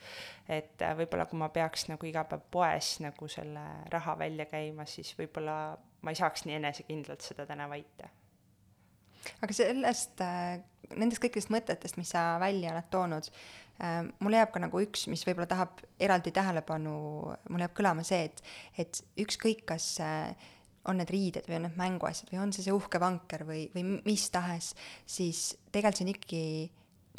[0.49, 4.85] Et äh, võib-olla kui ma peaks nagu iga päev poes nagu selle raha välja käima,
[4.85, 5.57] siis võib-olla
[6.01, 8.11] ma ei saaks nii enesekindlalt seda täna väita.
[9.41, 10.59] Aga sellest äh,,
[10.93, 13.29] nendest kõikidest mõtetest, mis sa välja oled toonud
[13.81, 16.95] äh,, mulle jääb ka nagu üks, mis võib-olla tahab eraldi tähelepanu,
[17.49, 18.43] mul jääb kõlama see, et,
[18.81, 20.31] et ükskõik, kas äh,
[20.85, 23.99] on need riided või on need mänguasjad või on see see uhke vanker või, või
[24.05, 24.73] mis tahes,
[25.09, 26.43] siis tegelikult see on ikkagi,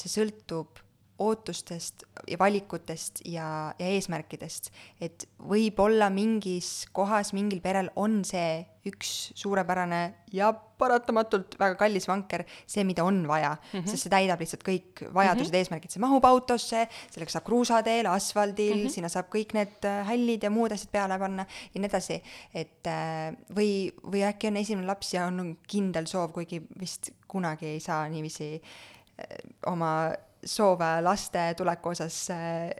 [0.02, 0.85] see sõltub
[1.18, 4.70] ootustest ja valikutest ja, ja eesmärkidest.
[5.00, 10.00] et võib-olla mingis kohas mingil perel on see üks suurepärane
[10.34, 13.88] ja paratamatult väga kallis vanker, see, mida on vaja mm, -hmm.
[13.90, 15.58] sest see täidab lihtsalt kõik vajadused mm, -hmm.
[15.58, 18.94] eesmärgid, see mahub autosse, sellega saab kruusateel, asfaldil mm, -hmm.
[18.94, 22.22] sinna saab kõik need äh, hällid ja muud asjad peale panna ja nii edasi.
[22.54, 27.66] et äh, või, või äkki on esimene laps ja on kindel soov, kuigi vist kunagi
[27.66, 29.36] ei saa niiviisi äh,
[29.66, 30.12] oma
[30.46, 32.70] soove laste tuleku osas äh,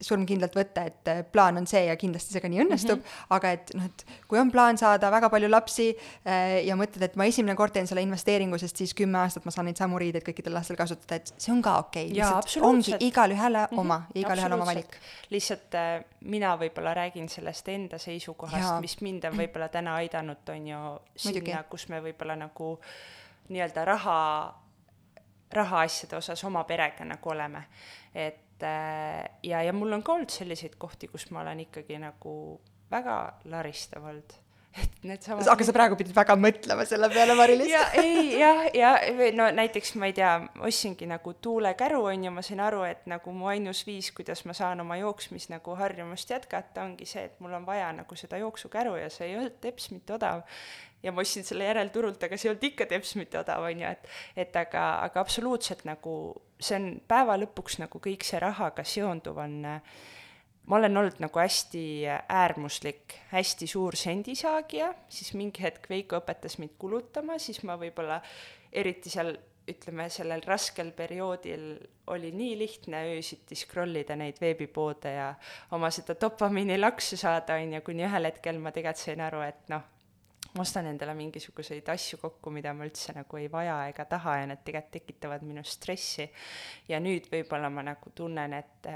[0.00, 3.26] surmkindlalt võtta, et äh, plaan on see ja kindlasti see ka nii õnnestub mm, -hmm.
[3.36, 7.16] aga et noh, et kui on plaan saada väga palju lapsi äh, ja mõtled, et
[7.20, 10.24] ma esimene kord teen selle investeeringu, sest siis kümme aastat ma saan neid samu riideid
[10.26, 12.62] kõikidel lastel kasutada, et see on ka okei okay..
[12.64, 13.80] ongi igalühele mm -hmm.
[13.80, 14.96] oma igalühel oma valik.
[15.30, 20.66] lihtsalt äh, mina võib-olla räägin sellest enda seisukohast, mis mind on võib-olla täna aidanud, on
[20.66, 20.78] ju,
[21.16, 22.78] sinna, kus me võib-olla nagu
[23.48, 24.20] nii-öelda raha
[25.52, 27.64] rahaasjade osas oma perega nagu oleme.
[28.14, 32.60] et äh, ja, ja mul on ka olnud selliseid kohti, kus ma olen ikkagi nagu
[32.90, 34.38] väga laristav olnud
[34.70, 37.70] et needsamad aga sa praegu pidid väga mõtlema selle peale, Mari-Liis.
[37.72, 38.90] ja ei, jah, ja
[39.34, 40.30] no näiteks ma ei tea,
[40.66, 44.54] ostsingi nagu tuulekäru, on ju, ma sain aru, et nagu mu ainus viis, kuidas ma
[44.56, 48.94] saan oma jooksmis nagu harjumust jätkata, ongi see, et mul on vaja nagu seda jooksukäru
[49.00, 50.44] ja see ei olnud teps mitte odav
[51.02, 53.90] ja ma ostsin selle järelturult, aga see ei olnud ikka teps mitte odav, on ju,
[53.90, 56.14] et et aga, aga absoluutselt nagu
[56.60, 59.60] see on päeva lõpuks nagu kõik see rahaga seonduv on
[60.70, 61.84] ma olen olnud nagu hästi
[62.28, 68.20] äärmuslik, hästi suur sendisaagija, siis mingi hetk Veiko õpetas mind kulutama, siis ma võib-olla
[68.72, 69.32] eriti seal
[69.70, 71.64] ütleme, sellel raskel perioodil
[72.10, 75.28] oli nii lihtne öösiti scroll ida neid veebipoode ja
[75.76, 79.70] oma seda dopamiini laksu saada, on ju, kuni ühel hetkel ma tegelikult sain aru, et
[79.72, 79.84] noh,
[80.54, 84.48] ma ostan endale mingisuguseid asju kokku, mida ma üldse nagu ei vaja ega taha ja
[84.50, 86.26] need tegelikult tekitavad minus stressi.
[86.88, 88.90] ja nüüd võib-olla ma nagu tunnen, et,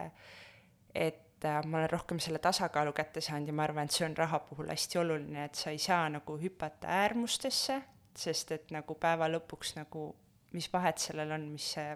[0.94, 4.40] et ma olen rohkem selle tasakaalu kätte saanud ja ma arvan, et see on raha
[4.48, 7.80] puhul hästi oluline, et sa ei saa nagu hüpata äärmustesse,
[8.16, 10.08] sest et nagu päeva lõpuks nagu
[10.54, 11.94] mis vahet sellel on, mis see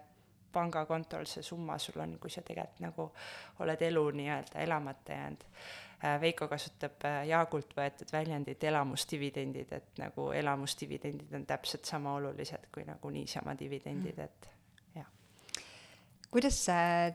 [0.53, 3.11] pangakontol see summa sul on, kui sa tegelikult nagu
[3.65, 10.29] oled elu nii-öelda elamata jäänud Äh, Veiko kasutab äh, Jaakult võetud väljendit elamusdividendid, et nagu
[10.31, 14.49] elamusdividendid on täpselt sama olulised kui nagu niisama dividendid, et
[14.95, 15.09] jah.
[16.31, 16.61] kuidas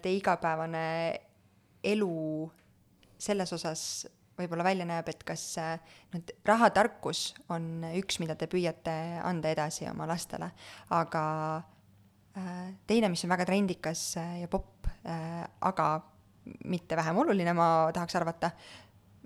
[0.03, 0.83] teie igapäevane
[1.93, 2.51] elu
[3.23, 3.85] selles osas
[4.35, 9.87] võib-olla välja näeb, et kas noh, et rahatarkus on üks, mida te püüate anda edasi
[9.87, 10.49] oma lastele,
[10.91, 11.25] aga
[12.89, 15.87] teine, mis on väga trendikas ja popp, aga
[16.65, 18.51] mitte vähem oluline, ma tahaks arvata,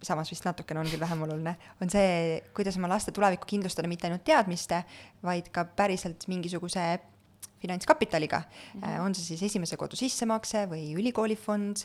[0.04, 4.10] samas vist natukene on küll vähem oluline, on see, kuidas oma laste tulevikku kindlustada mitte
[4.10, 4.84] ainult teadmiste,
[5.26, 6.88] vaid ka päriselt mingisuguse
[7.62, 8.82] finantskapitaliga mm.
[8.82, 9.00] -hmm.
[9.02, 11.82] on see siis esimese kodu sissemakse või ülikoolifond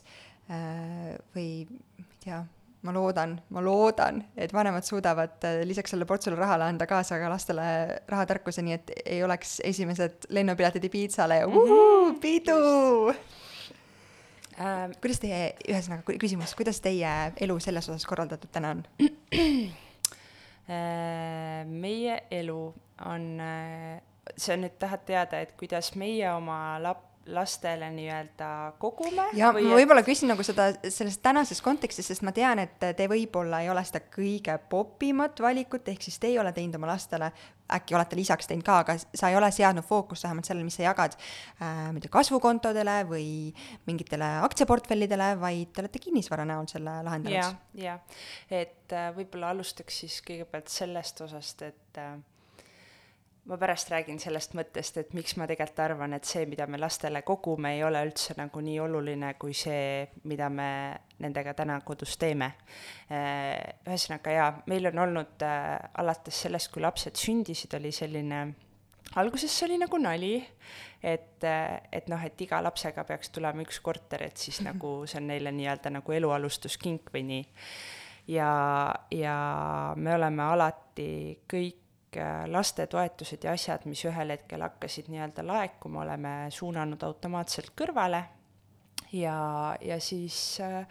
[0.50, 2.42] äh, või ma ei tea,
[2.82, 7.30] ma loodan, ma loodan, et vanemad suudavad äh, lisaks sellele portsule rahale anda kaasa ka
[7.32, 7.62] lastele
[8.08, 12.60] rahatarkuse, nii et ei oleks esimesed lennupiletid Ibiitsale ja uhuu, pidu!
[13.12, 13.51] Just äh,.
[15.00, 18.84] Kuidas teie, ühesõnaga küsimus, kuidas teie elu selles osas korraldatud täna on
[20.68, 21.64] äh,?
[21.66, 22.60] meie elu
[23.06, 24.02] on, äh,
[24.36, 28.48] sa nüüd tahad teada, et kuidas meie oma lap-, lastele nii-öelda
[28.82, 29.24] kogume?
[29.38, 30.08] ja ma võib-olla et...
[30.08, 34.02] küsin nagu seda selles tänases kontekstis, sest ma tean, et te võib-olla ei ole seda
[34.12, 37.30] kõige popimat valikut, ehk siis te ei ole teinud oma lastele,
[37.72, 40.86] äkki olete lisaks teinud ka, aga sa ei ole seadnud fookust vähemalt sellele, mis sa
[40.88, 43.28] jagad äh,, ma ei tea, kasvukontodele või
[43.86, 47.38] mingitele aktsiaportfellidele, vaid te olete kinnisvara näol selle lahendanud.
[47.38, 48.20] jah, jah,
[48.50, 52.16] et äh, võib-olla alustaks siis kõigepealt sellest osast, et äh,
[53.44, 57.24] ma pärast räägin sellest mõttest, et miks ma tegelikult arvan, et see, mida me lastele
[57.26, 60.68] kogume, ei ole üldse nagu nii oluline kui see, mida me
[61.22, 62.52] nendega täna kodus teeme.
[63.10, 68.44] Äh, ühesõnaga jaa, meil on olnud äh, alates sellest, kui lapsed sündisid, oli selline
[69.18, 70.36] alguses see oli nagu nali,
[71.02, 75.18] et, äh, et noh, et iga lapsega peaks tulema üks korter, et siis nagu see
[75.18, 77.44] on neile nii-öelda nagu elualustuskink või nii.
[78.38, 78.50] ja,
[79.10, 79.36] ja
[79.96, 81.10] me oleme alati
[81.50, 81.81] kõik
[82.12, 88.24] kõik äh, lastetoetused ja asjad, mis ühel hetkel hakkasid nii-öelda laekuma, oleme suunanud automaatselt kõrvale.
[89.12, 90.86] Ja, ja siis äh,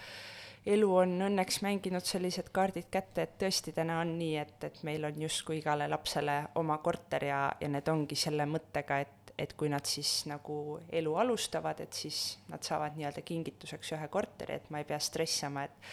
[0.65, 5.05] elu on õnneks mänginud sellised kaardid kätte, et tõesti täna on nii, et, et meil
[5.05, 9.71] on justkui igale lapsele oma korter ja, ja need ongi selle mõttega, et et kui
[9.71, 14.83] nad siis nagu elu alustavad, et siis nad saavad nii-öelda kingituseks ühe korteri, et ma
[14.83, 15.87] ei pea stressama, et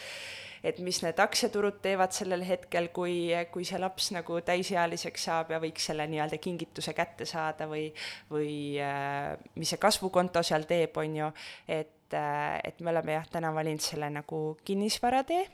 [0.62, 5.60] et mis need aktsiaturud teevad sellel hetkel, kui, kui see laps nagu täisealiseks saab ja
[5.62, 7.88] võiks selle nii-öelda kingituse kätte saada või,
[8.32, 8.50] või
[8.82, 11.30] äh, mis see kasvukonto seal teeb, on ju,
[11.68, 15.46] et, äh, et me oleme jah, täna valinud selle nagu kinnisvaratee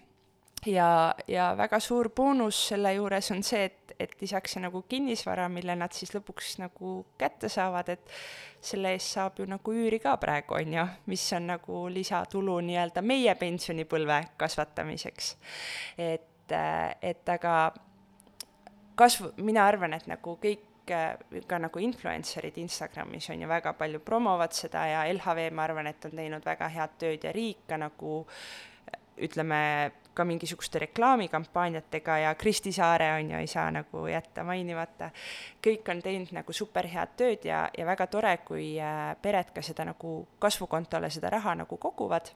[0.67, 5.49] ja, ja väga suur boonus selle juures on see, et, et lisaks see nagu kinnisvara,
[5.53, 8.15] mille nad siis lõpuks nagu kätte saavad, et
[8.65, 13.05] selle eest saab ju nagu üüri ka praegu, on ju, mis on nagu lisatulu nii-öelda
[13.05, 15.35] meie pensionipõlve kasvatamiseks.
[15.99, 16.55] et,
[17.03, 17.57] et aga
[18.97, 24.53] kasvu, mina arvan, et nagu kõik ka nagu influencer'id Instagramis on ju väga palju promovad
[24.53, 28.19] seda ja LHV, ma arvan, et on teinud väga head tööd ja riik ka nagu
[29.25, 29.61] ütleme,
[30.15, 35.11] ka mingisuguste reklaamikampaaniatega ja Kristi Saare on ju, ei saa nagu jätta mainimata.
[35.67, 39.85] kõik on teinud nagu superhead tööd ja, ja väga tore, kui äh, pered ka seda
[39.85, 42.31] nagu kasvukontole seda raha nagu koguvad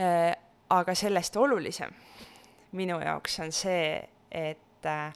[0.00, 0.36] äh,.
[0.70, 1.90] aga sellest olulisem
[2.72, 5.12] minu jaoks on see, et äh,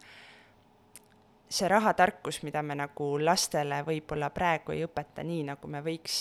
[1.48, 6.16] see rahatarkus, mida me nagu lastele võib-olla praegu ei õpeta nii, nagu me võiks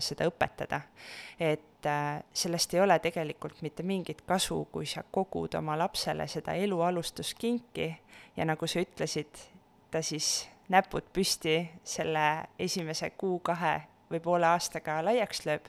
[0.00, 0.80] seda õpetada,
[1.40, 6.26] et et äh, sellest ei ole tegelikult mitte mingit kasu, kui sa kogud oma lapsele
[6.26, 7.96] seda elu alustuskinki
[8.36, 9.38] ja nagu sa ütlesid,
[9.90, 13.76] ta siis näpud püsti selle esimese kuu-kahe
[14.10, 15.68] või poole aastaga laiaks lööb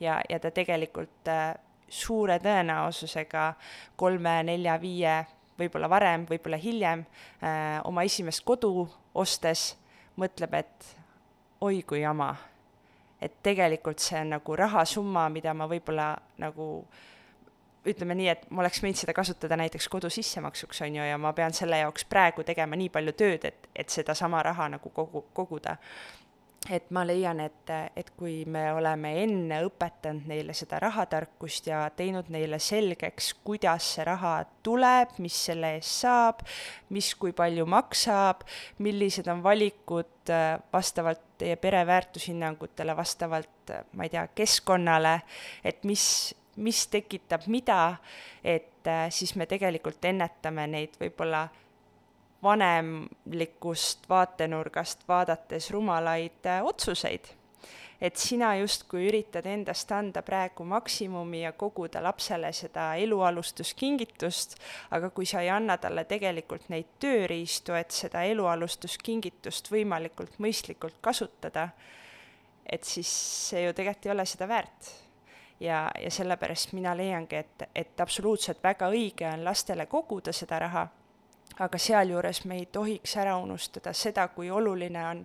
[0.00, 1.54] ja, ja ta tegelikult äh,
[1.88, 3.52] suure tõenäosusega
[3.96, 5.20] kolme, nelja, viie,
[5.58, 9.76] võib-olla varem, võib-olla hiljem äh, oma esimest kodu ostes
[10.18, 10.96] mõtleb, et
[11.62, 12.34] oi kui jama
[13.22, 16.12] et tegelikult see on nagu rahasumma, mida ma võib-olla
[16.42, 16.68] nagu
[17.86, 21.32] ütleme nii, et ma oleks võinud seda kasutada näiteks kodu sissemaksuks, on ju, ja ma
[21.34, 25.76] pean selle jaoks praegu tegema nii palju tööd, et, et sedasama raha nagu kogu, koguda
[26.70, 32.28] et ma leian, et, et kui me oleme enne õpetanud neile seda rahatarkust ja teinud
[32.30, 36.44] neile selgeks, kuidas see raha tuleb, mis selle eest saab,
[36.94, 38.44] mis kui palju maksab,
[38.84, 45.16] millised on valikud äh, vastavalt teie pere väärtushinnangutele, vastavalt, äh, ma ei tea, keskkonnale,
[45.66, 46.04] et mis,
[46.62, 47.96] mis tekitab mida,
[48.44, 51.48] et äh, siis me tegelikult ennetame neid võib-olla
[52.42, 57.24] vanemlikust vaatenurgast vaadates rumalaid äh, otsuseid.
[58.02, 64.56] et sina justkui üritad endast anda praegu maksimumi ja koguda lapsele seda elualustuskingitust,
[64.90, 71.68] aga kui sa ei anna talle tegelikult neid tööriistu, et seda elualustuskingitust võimalikult mõistlikult kasutada,
[72.66, 73.12] et siis
[73.50, 74.90] see ju tegelikult ei ole seda väärt
[75.60, 80.88] ja, ja sellepärast mina leiangi, et, et absoluutselt väga õige on lastele koguda seda raha
[81.62, 85.22] aga sealjuures me ei tohiks ära unustada seda, kui oluline on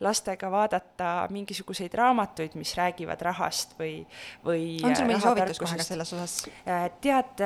[0.00, 4.06] lastega vaadata mingisuguseid raamatuid, mis räägivad rahast või,
[4.44, 6.36] või on sul mõni soovitus kohe selles osas?
[6.64, 7.44] Äh, tead,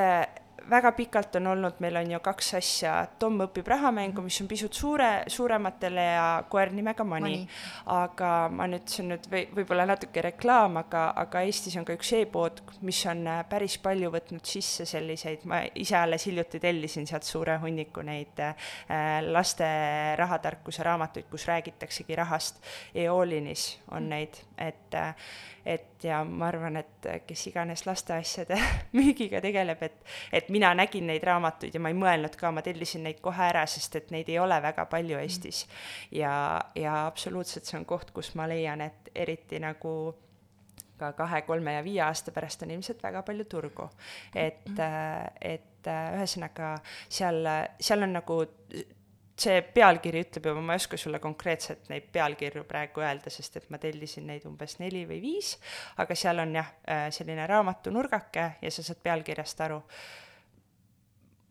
[0.69, 4.73] väga pikalt on olnud, meil on ju kaks asja, Tom õpib rahamängu, mis on pisut
[4.75, 7.47] suure, suurematele ja koer nimega Mani.
[7.91, 11.95] aga ma nüüd, see on nüüd või, võib-olla natuke reklaam, aga, aga Eestis on ka
[11.95, 17.07] üks e-pood, mis on äh, päris palju võtnud sisse selliseid, ma ise alles hiljuti tellisin
[17.07, 18.69] sealt suure hunniku neid äh,
[19.29, 19.67] laste
[20.19, 22.61] rahatarkuse raamatuid, kus räägitaksegi rahast
[22.93, 23.05] e.
[23.05, 24.09] E-Olinis on mm.
[24.09, 25.13] neid, et äh,
[25.65, 28.57] et ja ma arvan, et kes iganes lasteasjade
[28.97, 29.95] müügiga tegeleb, et,
[30.33, 33.65] et mina nägin neid raamatuid ja ma ei mõelnud ka, ma tellisin neid kohe ära,
[33.69, 35.65] sest et neid ei ole väga palju Eestis.
[36.11, 36.35] ja,
[36.75, 39.95] ja absoluutselt see on koht, kus ma leian, et eriti nagu
[40.99, 43.89] ka kahe, kolme ja viie aasta pärast on ilmselt väga palju turgu.
[44.35, 44.69] et,
[45.41, 46.75] et ühesõnaga
[47.09, 47.41] seal,
[47.79, 48.39] seal on nagu
[49.35, 53.65] see pealkiri ütleb juba, ma ei oska sulle konkreetselt neid pealkirju praegu öelda, sest et
[53.73, 55.55] ma tellisin neid umbes neli või viis,
[56.01, 59.81] aga seal on jah, äh, selline raamatunurgake ja sa saad pealkirjast aru.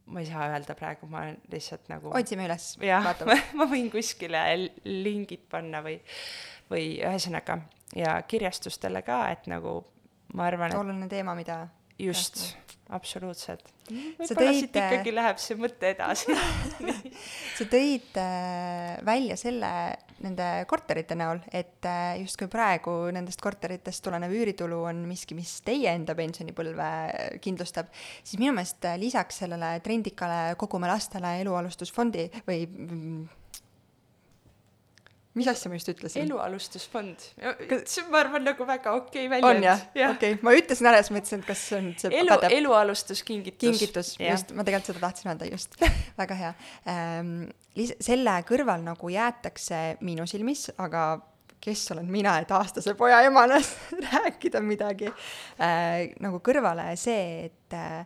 [0.07, 1.23] ma ei saa öelda praegu, ma
[1.53, 2.75] lihtsalt nagu otsime üles.
[3.29, 4.43] ma, ma võin kuskile
[4.85, 5.97] lingid panna või,
[6.71, 7.59] või ühesõnaga,
[7.97, 9.79] ja kirjastustele ka, et nagu
[10.35, 11.67] ma arvan, et oluline teema, mida
[11.99, 12.55] just,
[12.95, 13.67] absoluutselt.
[13.91, 14.59] võib-olla tõid...
[14.61, 16.35] siit ikkagi läheb see mõte edasi
[17.59, 19.71] sa tõid äh, välja selle
[20.25, 25.93] nende korterite näol, et äh, justkui praegu nendest korteritest tulenev üüritulu on miski, mis teie
[25.93, 26.91] enda pensionipõlve
[27.45, 27.91] kindlustab,
[28.23, 32.65] siis minu meelest äh, lisaks sellele trendikale Kogume lastele elualustusfondi või
[35.39, 36.25] mis asja ma just ütlesin?
[36.29, 37.27] elualustusfond.
[37.91, 39.51] see, ma arvan, nagu väga okei okay väljend.
[39.51, 40.11] on jah ja.?
[40.15, 43.65] okei okay., ma ütlesin ära, siis mõtlesin, et kas see on see elu, elualustuskingitus.
[43.67, 45.79] kingitus, just, ma tegelikult seda tahtsin öelda, just
[46.21, 46.53] väga hea
[46.91, 47.33] ähm,.
[47.79, 51.09] lis-, selle kõrval nagu jäetakse minu silmis, aga
[51.65, 53.59] kes olen mina, et aastase poja emana
[54.11, 58.05] rääkida midagi äh,, nagu kõrvale see, et äh,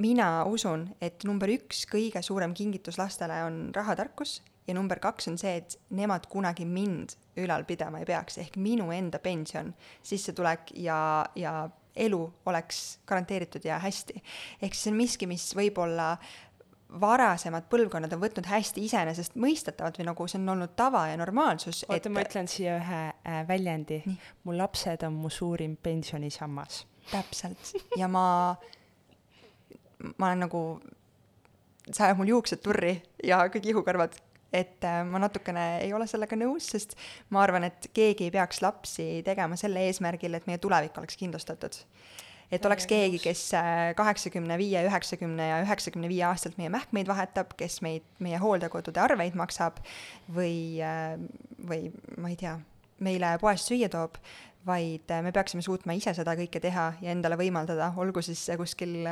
[0.00, 5.38] mina usun, et number üks kõige suurem kingitus lastele on rahatarkus ja number kaks on
[5.38, 10.98] see, et nemad kunagi mind ülal pidama ei peaks, ehk minu enda pension, sissetulek ja,
[11.36, 14.22] ja elu oleks garanteeritud ja hästi.
[14.62, 16.14] ehk see on miski, mis võib-olla
[17.00, 21.84] varasemad põlvkonnad on võtnud hästi iseenesestmõistetavalt või nagu see on olnud tava ja normaalsus.
[21.88, 24.02] oota et..., ma ütlen siia ühe äh, väljendi.
[24.44, 26.84] mu lapsed on mu suurim pensionisammas.
[27.10, 28.26] täpselt, ja ma,
[30.16, 30.62] ma olen nagu,
[31.90, 32.94] see ajab mul juuksed turri
[33.24, 34.16] ja kõik ihukarvad
[34.54, 36.94] et äh, ma natukene ei ole sellega nõus, sest
[37.34, 41.82] ma arvan, et keegi ei peaks lapsi tegema selle eesmärgil, et meie tulevik oleks kindlustatud.
[42.54, 47.56] et oleks keegi, kes äh, kaheksakümne viie, üheksakümne ja üheksakümne viie aastaselt meie mähkmeid vahetab,
[47.58, 49.80] kes meid, meie hooldekodude arveid maksab
[50.30, 51.16] või, äh,
[51.66, 51.88] või
[52.20, 52.58] ma ei tea,
[53.02, 54.20] meile poest süüa toob,
[54.64, 59.02] vaid me peaksime suutma ise seda kõike teha ja endale võimaldada, olgu siis kuskil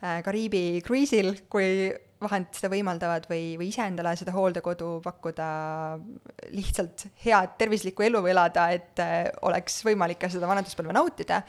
[0.00, 1.92] Kariibi kruiisil, kui
[2.24, 5.46] vahendid seda võimaldavad või, või iseendale seda hooldekodu pakkuda,
[6.54, 11.42] lihtsalt head tervislikku elu elada, et äh, oleks võimalik ka seda vanaduspõlve nautida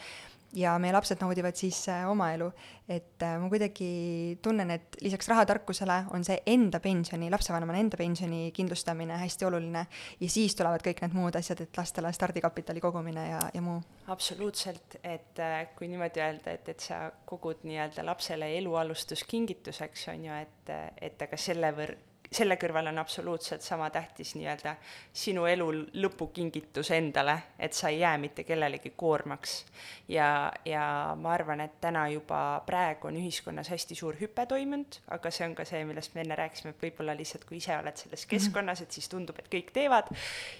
[0.55, 2.49] ja meie lapsed naudivad siis äh, oma elu.
[2.89, 8.51] et äh, ma kuidagi tunnen, et lisaks rahatarkusele on see enda pensioni, lapsevanemana enda pensioni
[8.55, 9.85] kindlustamine hästi oluline
[10.19, 13.79] ja siis tulevad kõik need muud asjad, et lastele stardikapitali kogumine ja, ja muu.
[14.13, 20.43] absoluutselt, et äh, kui niimoodi öelda, et, et sa kogud nii-öelda lapsele elualustuskingituseks, on ju,
[20.45, 20.75] et,
[21.09, 21.97] et aga selle võr-,
[22.31, 24.75] selle kõrval on absoluutselt sama tähtis nii-öelda
[25.13, 25.67] sinu elu
[26.01, 29.65] lõpukingitus endale, et sa ei jää mitte kellelegi koormaks.
[30.07, 35.31] ja, ja ma arvan, et täna juba praegu on ühiskonnas hästi suur hüpe toimunud, aga
[35.31, 38.25] see on ka see, millest me enne rääkisime, et võib-olla lihtsalt kui ise oled selles
[38.25, 38.29] mhm.
[38.35, 40.11] keskkonnas, et siis tundub, et kõik teevad,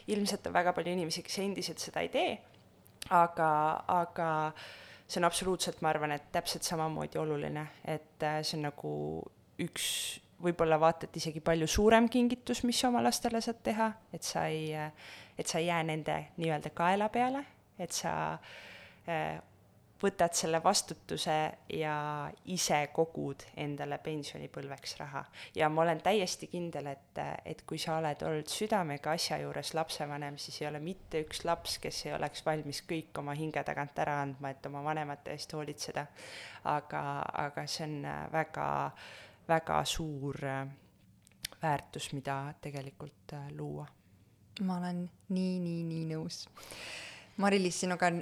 [0.08, 2.34] ilmselt on väga palju inimesi, kes endiselt seda ei tee,
[3.10, 3.50] aga,
[3.88, 4.30] aga
[5.08, 8.94] see on absoluutselt, ma arvan, et täpselt samamoodi oluline, et äh, see on nagu
[9.62, 9.88] üks
[10.46, 14.46] võib-olla vaata et isegi palju suurem kingitus, mis sa oma lastele saad teha, et sa
[14.52, 14.72] ei,
[15.38, 17.44] et sa ei jää nende nii-öelda kaela peale,
[17.80, 18.14] et sa
[19.10, 19.42] äh,
[20.02, 21.36] võtad selle vastutuse
[21.72, 21.96] ja
[22.52, 25.24] ise kogud endale pensionipõlveks raha.
[25.56, 30.38] ja ma olen täiesti kindel, et, et kui sa oled olnud südamega asja juures lapsevanem,
[30.38, 34.20] siis ei ole mitte üks laps, kes ei oleks valmis kõik oma hinge tagant ära
[34.26, 36.06] andma, et oma vanemate eest hoolitseda.
[36.66, 37.02] aga,
[37.46, 39.14] aga see on väga äh,
[39.48, 40.66] väga suur äh,
[41.62, 43.88] väärtus, mida tegelikult äh, luua.
[44.64, 46.46] ma olen nii, nii, nii nõus.
[47.44, 48.22] Mari-Liis, sinuga on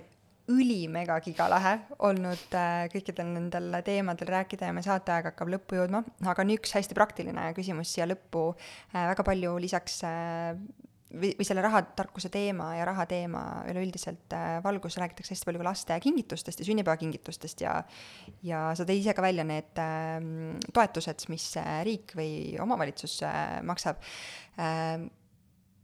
[0.50, 6.44] ülimega gigalahe olnud äh, kõikidel nendel teemadel rääkida ja meie saateaeg hakkab lõppu jõudma, aga
[6.44, 8.50] on üks hästi praktiline küsimus siia lõppu
[8.96, 10.02] väga palju lisaks
[11.14, 15.68] või, või selle rahatarkuse teema ja raha teema üleüldiselt äh, valgus räägitakse hästi palju ka
[15.68, 17.76] laste kingitustest ja sünnipäevakingitustest ja
[18.46, 20.18] ja sa tõid ise ka välja need äh,
[20.74, 24.02] toetused, mis äh, riik või omavalitsus äh, maksab
[24.58, 24.98] äh,.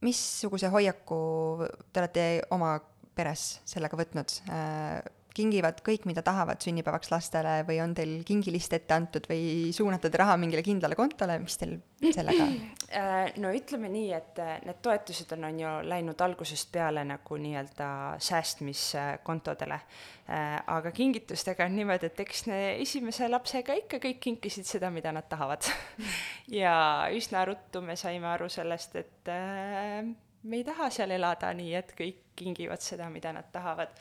[0.01, 1.21] missuguse hoiaku
[1.91, 2.25] te olete
[2.55, 2.77] oma
[3.15, 4.37] peres sellega võtnud?
[5.35, 10.19] Kingivad kõik, mida tahavad sünnipäevaks lastele või on teil kingilist ette antud või suunate te
[10.19, 12.47] raha mingile kindlale kontole, mis teil sellega
[12.99, 17.39] äh, no ütleme nii, et äh, need toetused on, on ju läinud algusest peale nagu
[17.41, 17.89] nii-öelda
[18.25, 19.77] säästmiskontodele.
[20.29, 25.29] Äh, aga kingitustega on niimoodi, et eks esimese lapsega ikka kõik kinkisid seda, mida nad
[25.29, 25.69] tahavad.
[26.49, 31.91] Ja üsna ruttu me saime aru sellest, et me ei taha seal elada nii, et
[31.93, 33.93] kõik kingivad seda, mida nad tahavad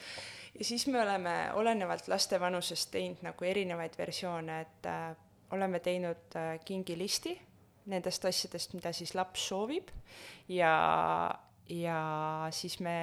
[0.59, 5.17] ja siis me oleme olenevalt laste vanusest teinud nagu erinevaid versioone, et äh,
[5.55, 7.39] oleme teinud äh, kingilisti
[7.89, 9.91] nendest asjadest, mida siis laps soovib.
[10.53, 10.73] Ja,
[11.73, 12.01] ja
[12.53, 12.99] siis me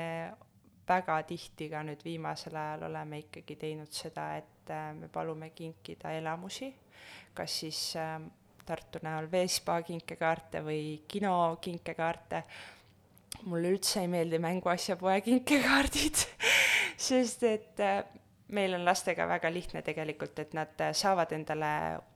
[0.88, 6.14] väga tihti ka nüüd viimasel ajal oleme ikkagi teinud seda, et äh, me palume kinkida
[6.20, 6.74] elamusi,
[7.34, 8.20] kas siis äh,
[8.66, 12.39] Tartu näol Veespa kinkekaarte või kino kinkekaarte.
[13.45, 16.24] Mulle üldse ei meeldi mänguasjapoe kinkekaardid
[16.98, 18.04] sest et äh,
[18.56, 21.72] meil on lastega väga lihtne tegelikult, et nad äh, saavad endale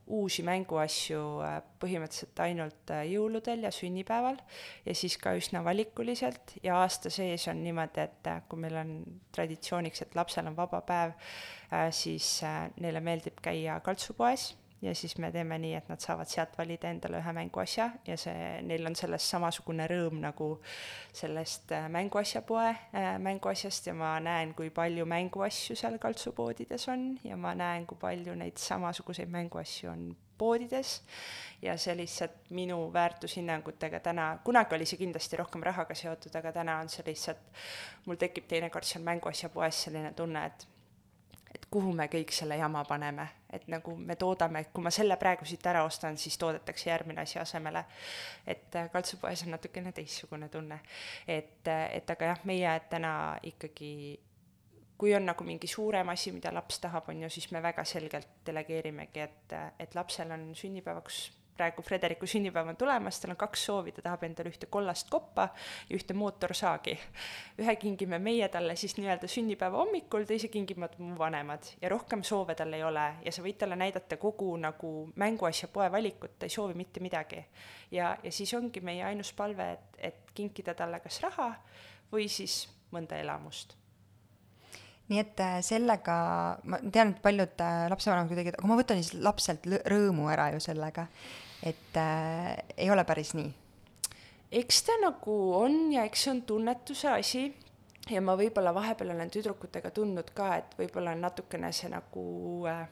[0.09, 4.39] uusi mänguasju äh, põhimõtteliselt ainult jõuludel ja sünnipäeval
[4.85, 6.55] ja siis ka üsna valikuliselt.
[6.63, 8.95] Ja aasta sees on niimoodi, et kui meil on
[9.35, 11.13] traditsiooniks, et lapsel on vaba päev,
[11.93, 12.39] siis
[12.81, 17.19] neile meeldib käia kaltsupoes ja siis me teeme nii, et nad saavad sealt valida endale
[17.19, 20.49] ühe mänguasja ja see, neil on sellest samasugune rõõm nagu
[21.15, 27.37] sellest äh, mänguasjapoe äh, mänguasjast ja ma näen, kui palju mänguasju seal kaltsupoodides on ja
[27.37, 30.09] ma näen, kui palju neid samasuguseid mänguasju on
[30.39, 31.01] poodides.
[31.61, 36.77] Ja see lihtsalt minu väärtushinnangutega täna, kunagi oli see kindlasti rohkem rahaga seotud, aga täna
[36.79, 37.41] on see lihtsalt,
[38.05, 40.67] mul tekib teinekord seal mänguasjapoes selline tunne, et
[41.55, 45.45] et kuhu me kõik selle jama paneme, et nagu me toodame, kui ma selle praegu
[45.45, 47.85] siit ära ostan, siis toodetakse järgmine asi asemele.
[48.47, 50.79] et äh, kaltsupoes on natukene teistsugune tunne.
[51.27, 54.19] et, äh, et aga jah, meie täna ikkagi
[54.99, 58.27] kui on nagu mingi suurem asi, mida laps tahab, on ju, siis me väga selgelt
[58.45, 63.65] delegeerimegi, et, äh, et lapsel on sünnipäevaks praegu Frederiku sünnipäev on tulemas, tal on kaks
[63.67, 65.49] soovi, ta tahab endale ühte kollast koppa
[65.89, 66.95] ja ühte mootorsaagi.
[67.59, 72.55] ühe kingime meie talle siis nii-öelda sünnipäeva hommikul, teise kingivad mu vanemad ja rohkem soove
[72.55, 76.55] tal ei ole ja sa võid talle näidata kogu nagu mänguasja poe valikut, ta ei
[76.55, 77.43] soovi mitte midagi.
[77.91, 81.51] ja, ja siis ongi meie ainus palve, et, et kinkida talle kas raha
[82.13, 83.75] või siis mõnda elamust
[85.09, 86.15] nii et äh, sellega,
[86.69, 90.61] ma tean, et paljud äh, lapsevanemad kuidagi, aga ma võtan siis lapselt rõõmu ära ju
[90.63, 91.07] sellega
[91.63, 93.49] et äh, ei ole päris nii?
[94.51, 97.43] eks ta nagu on ja eks see on tunnetuse asi
[98.09, 102.23] ja ma võib-olla vahepeal olen tüdrukutega tundnud ka, et võib-olla on natukene see nagu
[102.69, 102.87] äh,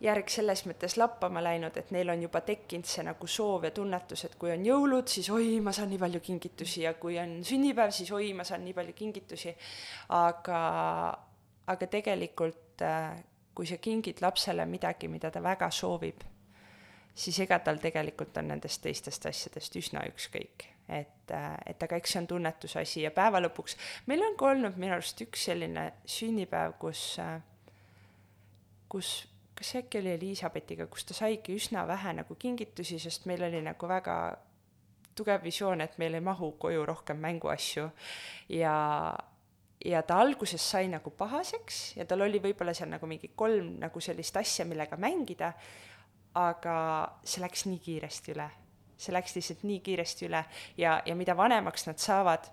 [0.00, 4.24] järg selles mõttes lappama läinud, et neil on juba tekkinud see nagu soov ja tunnetus,
[4.24, 7.92] et kui on jõulud, siis oi, ma saan nii palju kingitusi ja kui on sünnipäev,
[7.92, 9.54] siis oi, ma saan nii palju kingitusi.
[10.16, 10.60] aga,
[11.74, 13.20] aga tegelikult, äh,
[13.54, 16.24] kui sa kingid lapsele midagi, mida ta väga soovib
[17.14, 20.68] siis ega tal tegelikult on nendest teistest asjadest üsna ükskõik.
[20.88, 24.50] et, äh, et aga eks see on tunnetuse asi ja päeva lõpuks, meil on ka
[24.50, 27.40] olnud minu arust üks selline sünnipäev, kus, äh,
[28.88, 29.30] kus
[29.60, 33.60] kas see äkki oli Elizabethiga, kus ta saigi üsna vähe nagu kingitusi, sest meil oli
[33.62, 34.14] nagu väga
[35.14, 37.90] tugev visioon, et meil ei mahu koju rohkem mänguasju
[38.56, 38.76] ja
[39.84, 44.00] ja ta alguses sai nagu pahaseks ja tal oli võib-olla seal nagu mingi kolm nagu
[44.00, 45.52] sellist asja, millega mängida,
[46.34, 46.76] aga
[47.24, 48.48] see läks nii kiiresti üle.
[49.00, 50.42] see läks lihtsalt nii kiiresti üle
[50.76, 52.50] ja, ja mida vanemaks nad saavad,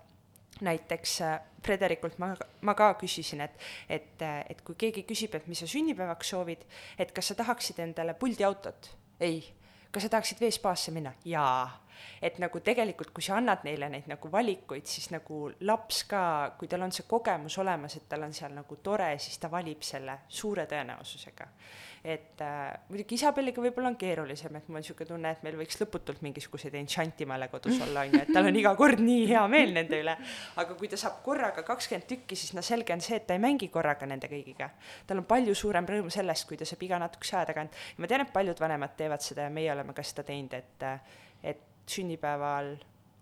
[0.64, 3.58] näiteks äh, Frederikult ma, ma ka küsisin, et,
[3.88, 6.64] et, et kui keegi küsib, et mis sa sünnipäevaks soovid,
[6.98, 8.90] et kas sa tahaksid endale puldiautot?
[9.20, 9.42] ei.
[9.92, 11.12] kas sa tahaksid veespaasse minna?
[11.24, 11.84] jaa
[12.22, 16.22] et nagu tegelikult, kui sa annad neile neid nagu valikuid, siis nagu laps ka,
[16.58, 19.82] kui tal on see kogemus olemas, et tal on seal nagu tore, siis ta valib
[19.86, 21.48] selle suure tõenäosusega
[22.04, 25.78] et äh, muidugi Isabelliga võib-olla on keerulisem, et mul on niisugune tunne, et meil võiks
[25.80, 29.74] lõputult mingisuguseid enchantimale kodus olla, on ju, et tal on iga kord nii hea meel
[29.76, 30.14] nende üle.
[30.62, 33.42] aga kui ta saab korraga kakskümmend tükki, siis no selge on see, et ta ei
[33.42, 34.70] mängi korraga nende kõigiga.
[35.06, 38.10] tal on palju suurem rõõm sellest, kui ta saab iga natukese aja tagant, ja ma
[38.10, 40.88] tean, et paljud vanemad teevad seda ja meie oleme ka seda teinud, et,
[41.42, 42.76] et sünnipäeval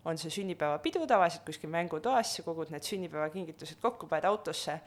[0.06, 4.78] on see sünnipäevapidu tavaliselt kuskil mängutoas, sa kogud need sünnipäevakingitused kokku, paned autosse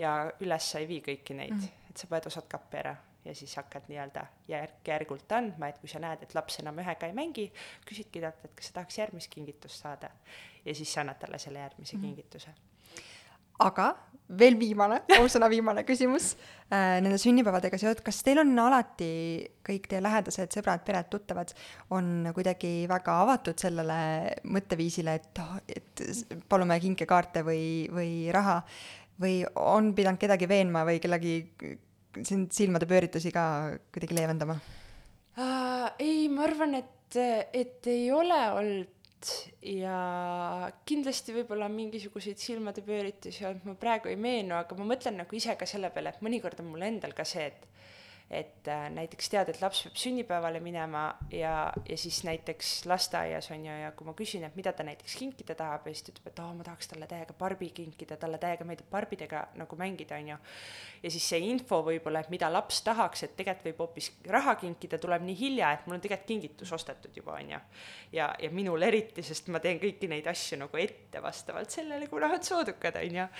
[0.00, 2.94] ja üles sa ei vii kõiki neid mm., et sa paned osad kappi ära
[3.24, 7.16] ja siis hakkad nii-öelda järk-järgult andma, et kui sa näed, et laps enam ühega ei
[7.16, 7.48] mängi,
[7.88, 10.10] küsidki talt, et kas sa tahaks järgmist kingitust saada.
[10.64, 12.02] ja siis sa annad talle selle järgmise mm.
[12.02, 12.54] kingituse.
[13.58, 13.92] aga
[14.38, 16.32] veel viimane, ausõna viimane küsimus
[16.72, 19.10] äh, nende sünnipäevadega seotud, kas teil on alati
[19.66, 21.52] kõik teie lähedased, sõbrad, pered, tuttavad
[21.94, 24.00] on kuidagi väga avatud sellele
[24.44, 27.62] mõtteviisile, et, et palume kinkekaarte või,
[27.92, 28.60] või raha
[29.22, 31.36] või on pidanud kedagi veenma või kellegi
[32.20, 33.44] sind silmade pööritusi ka
[33.92, 35.88] kuidagi leevendama uh,?
[35.98, 37.16] ei, ma arvan, et,
[37.52, 38.98] et ei ole olnud
[39.62, 39.96] ja
[40.88, 45.54] kindlasti võib-olla mingisuguseid silmade pööritusi olnud, ma praegu ei meenu, aga ma mõtlen nagu ise
[45.58, 47.68] ka selle peale, et mõnikord on mul endal ka see, et
[48.32, 51.02] et äh, näiteks tead, et laps peab sünnipäevale minema
[51.32, 55.16] ja, ja siis näiteks lasteaias on ju, ja kui ma küsin, et mida ta näiteks
[55.20, 58.16] kinkida tahab ja siis ta ütleb, et aa oh,, ma tahaks talle täiega Barbi kinkida,
[58.16, 60.38] talle täiega meeldib Barbidega nagu mängida, on ju.
[61.02, 65.00] ja siis see info võib-olla, et mida laps tahaks, et tegelikult võib hoopis raha kinkida,
[65.02, 67.62] tuleb nii hilja, et mul on tegelikult kingitus ostetud juba, on ju.
[68.16, 72.32] ja, ja minul eriti, sest ma teen kõiki neid asju nagu ette vastavalt sellele, kuna
[72.32, 73.30] on soodukad, on ju.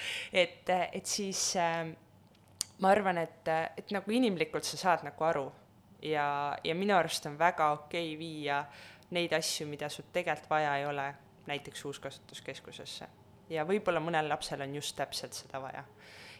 [0.44, 1.86] et, et siis äh,
[2.82, 3.48] ma arvan, et,
[3.78, 5.46] et nagu inimlikult sa saad nagu aru
[6.02, 6.26] ja,
[6.64, 8.64] ja minu arust on väga okei okay viia
[9.12, 11.06] neid asju, mida sul tegelikult vaja ei ole,
[11.46, 13.06] näiteks uuskasutuskeskusesse.
[13.50, 15.84] ja võib-olla mõnel lapsel on just täpselt seda vaja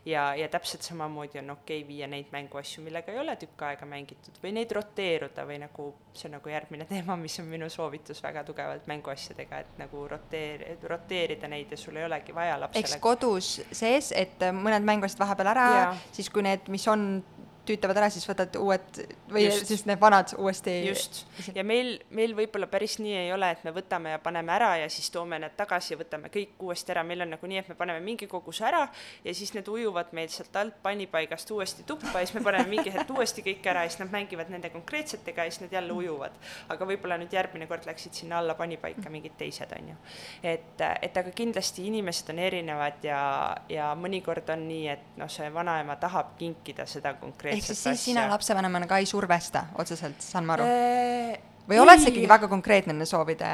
[0.05, 3.87] ja, ja täpselt samamoodi on okei okay viia neid mänguasju, millega ei ole tükk aega
[3.87, 8.23] mängitud või neid roteeruda või nagu, see on nagu järgmine teema, mis on minu soovitus
[8.23, 12.85] väga tugevalt mänguasjadega, et nagu roteer-, roteerida neid ja sul ei olegi vaja lapsele.
[12.85, 15.69] eks kodus sees, et mõned mänguasjad vahepeal ära,
[16.12, 17.23] siis kui need, mis on
[17.67, 18.99] tüütavad ära, siis võtad uued
[19.31, 19.69] või Just.
[19.71, 21.23] siis need vanad uuesti just,
[21.55, 24.89] ja meil, meil võib-olla päris nii ei ole, et me võtame ja paneme ära ja
[24.91, 27.77] siis toome need tagasi ja võtame kõik uuesti ära, meil on nagu nii, et me
[27.79, 28.83] paneme mingi koguse ära
[29.25, 32.95] ja siis need ujuvad meil sealt alt pannipaigast uuesti tuppa ja siis me paneme mingi
[32.95, 36.35] hetk uuesti kõik ära ja siis nad mängivad nende konkreetsetega ja siis nad jälle ujuvad.
[36.69, 39.97] aga võib-olla nüüd järgmine kord läksid sinna alla pannipaika mingid teised, on ju.
[40.43, 43.23] et, et aga kindlasti inimesed on erinevad ja,
[43.71, 48.05] ja mõnikord on nii, et noh, see vanaema tahab kinkida seda konkreetset ehk siis siis
[48.11, 50.69] sina lapsevanemana ka ei survesta otseselt, saan ma aru?
[50.69, 53.51] Äh, või oled sa ikkagi väga konkreetne nende soovide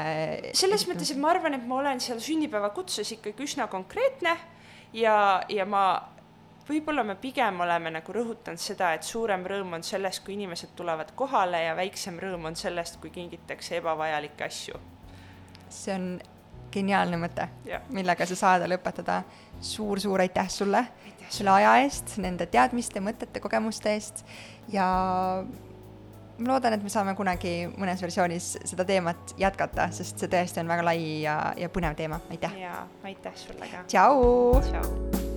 [0.57, 4.35] selles mõttes, et ma arvan, et ma olen seal sünnipäevakutses ikkagi üsna konkreetne
[4.97, 5.17] ja,
[5.49, 5.83] ja ma,
[6.69, 11.13] võib-olla me pigem oleme nagu rõhutanud seda, et suurem rõõm on sellest, kui inimesed tulevad
[11.17, 14.81] kohale ja väiksem rõõm on sellest, kui kingitakse ebavajalikke asju.
[15.69, 16.11] see on
[16.73, 17.47] geniaalne mõte,
[17.93, 19.23] millega sa saade lõpetada
[19.59, 19.99] suur,.
[19.99, 20.85] suur-suur aitäh sulle
[21.29, 24.23] selle aja eest, nende teadmiste, mõtete, kogemuste eest
[24.73, 24.87] ja
[26.39, 30.71] ma loodan, et me saame kunagi mõnes versioonis seda teemat jätkata, sest see tõesti on
[30.71, 32.59] väga lai ja, ja põnev teema, aitäh!
[32.63, 33.85] ja aitäh sulle ka!
[33.87, 34.61] tšau!
[34.69, 35.27] tšau!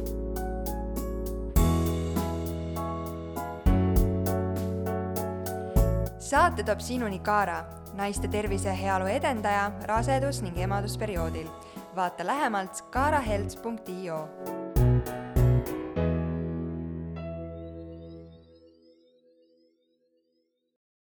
[6.33, 7.59] saate toob sinuni Kaara,
[7.99, 11.49] naiste tervise ja heaolu edendaja rasedus- ning emadusperioodil.
[11.97, 14.62] vaata lähemalt kaarahelts.io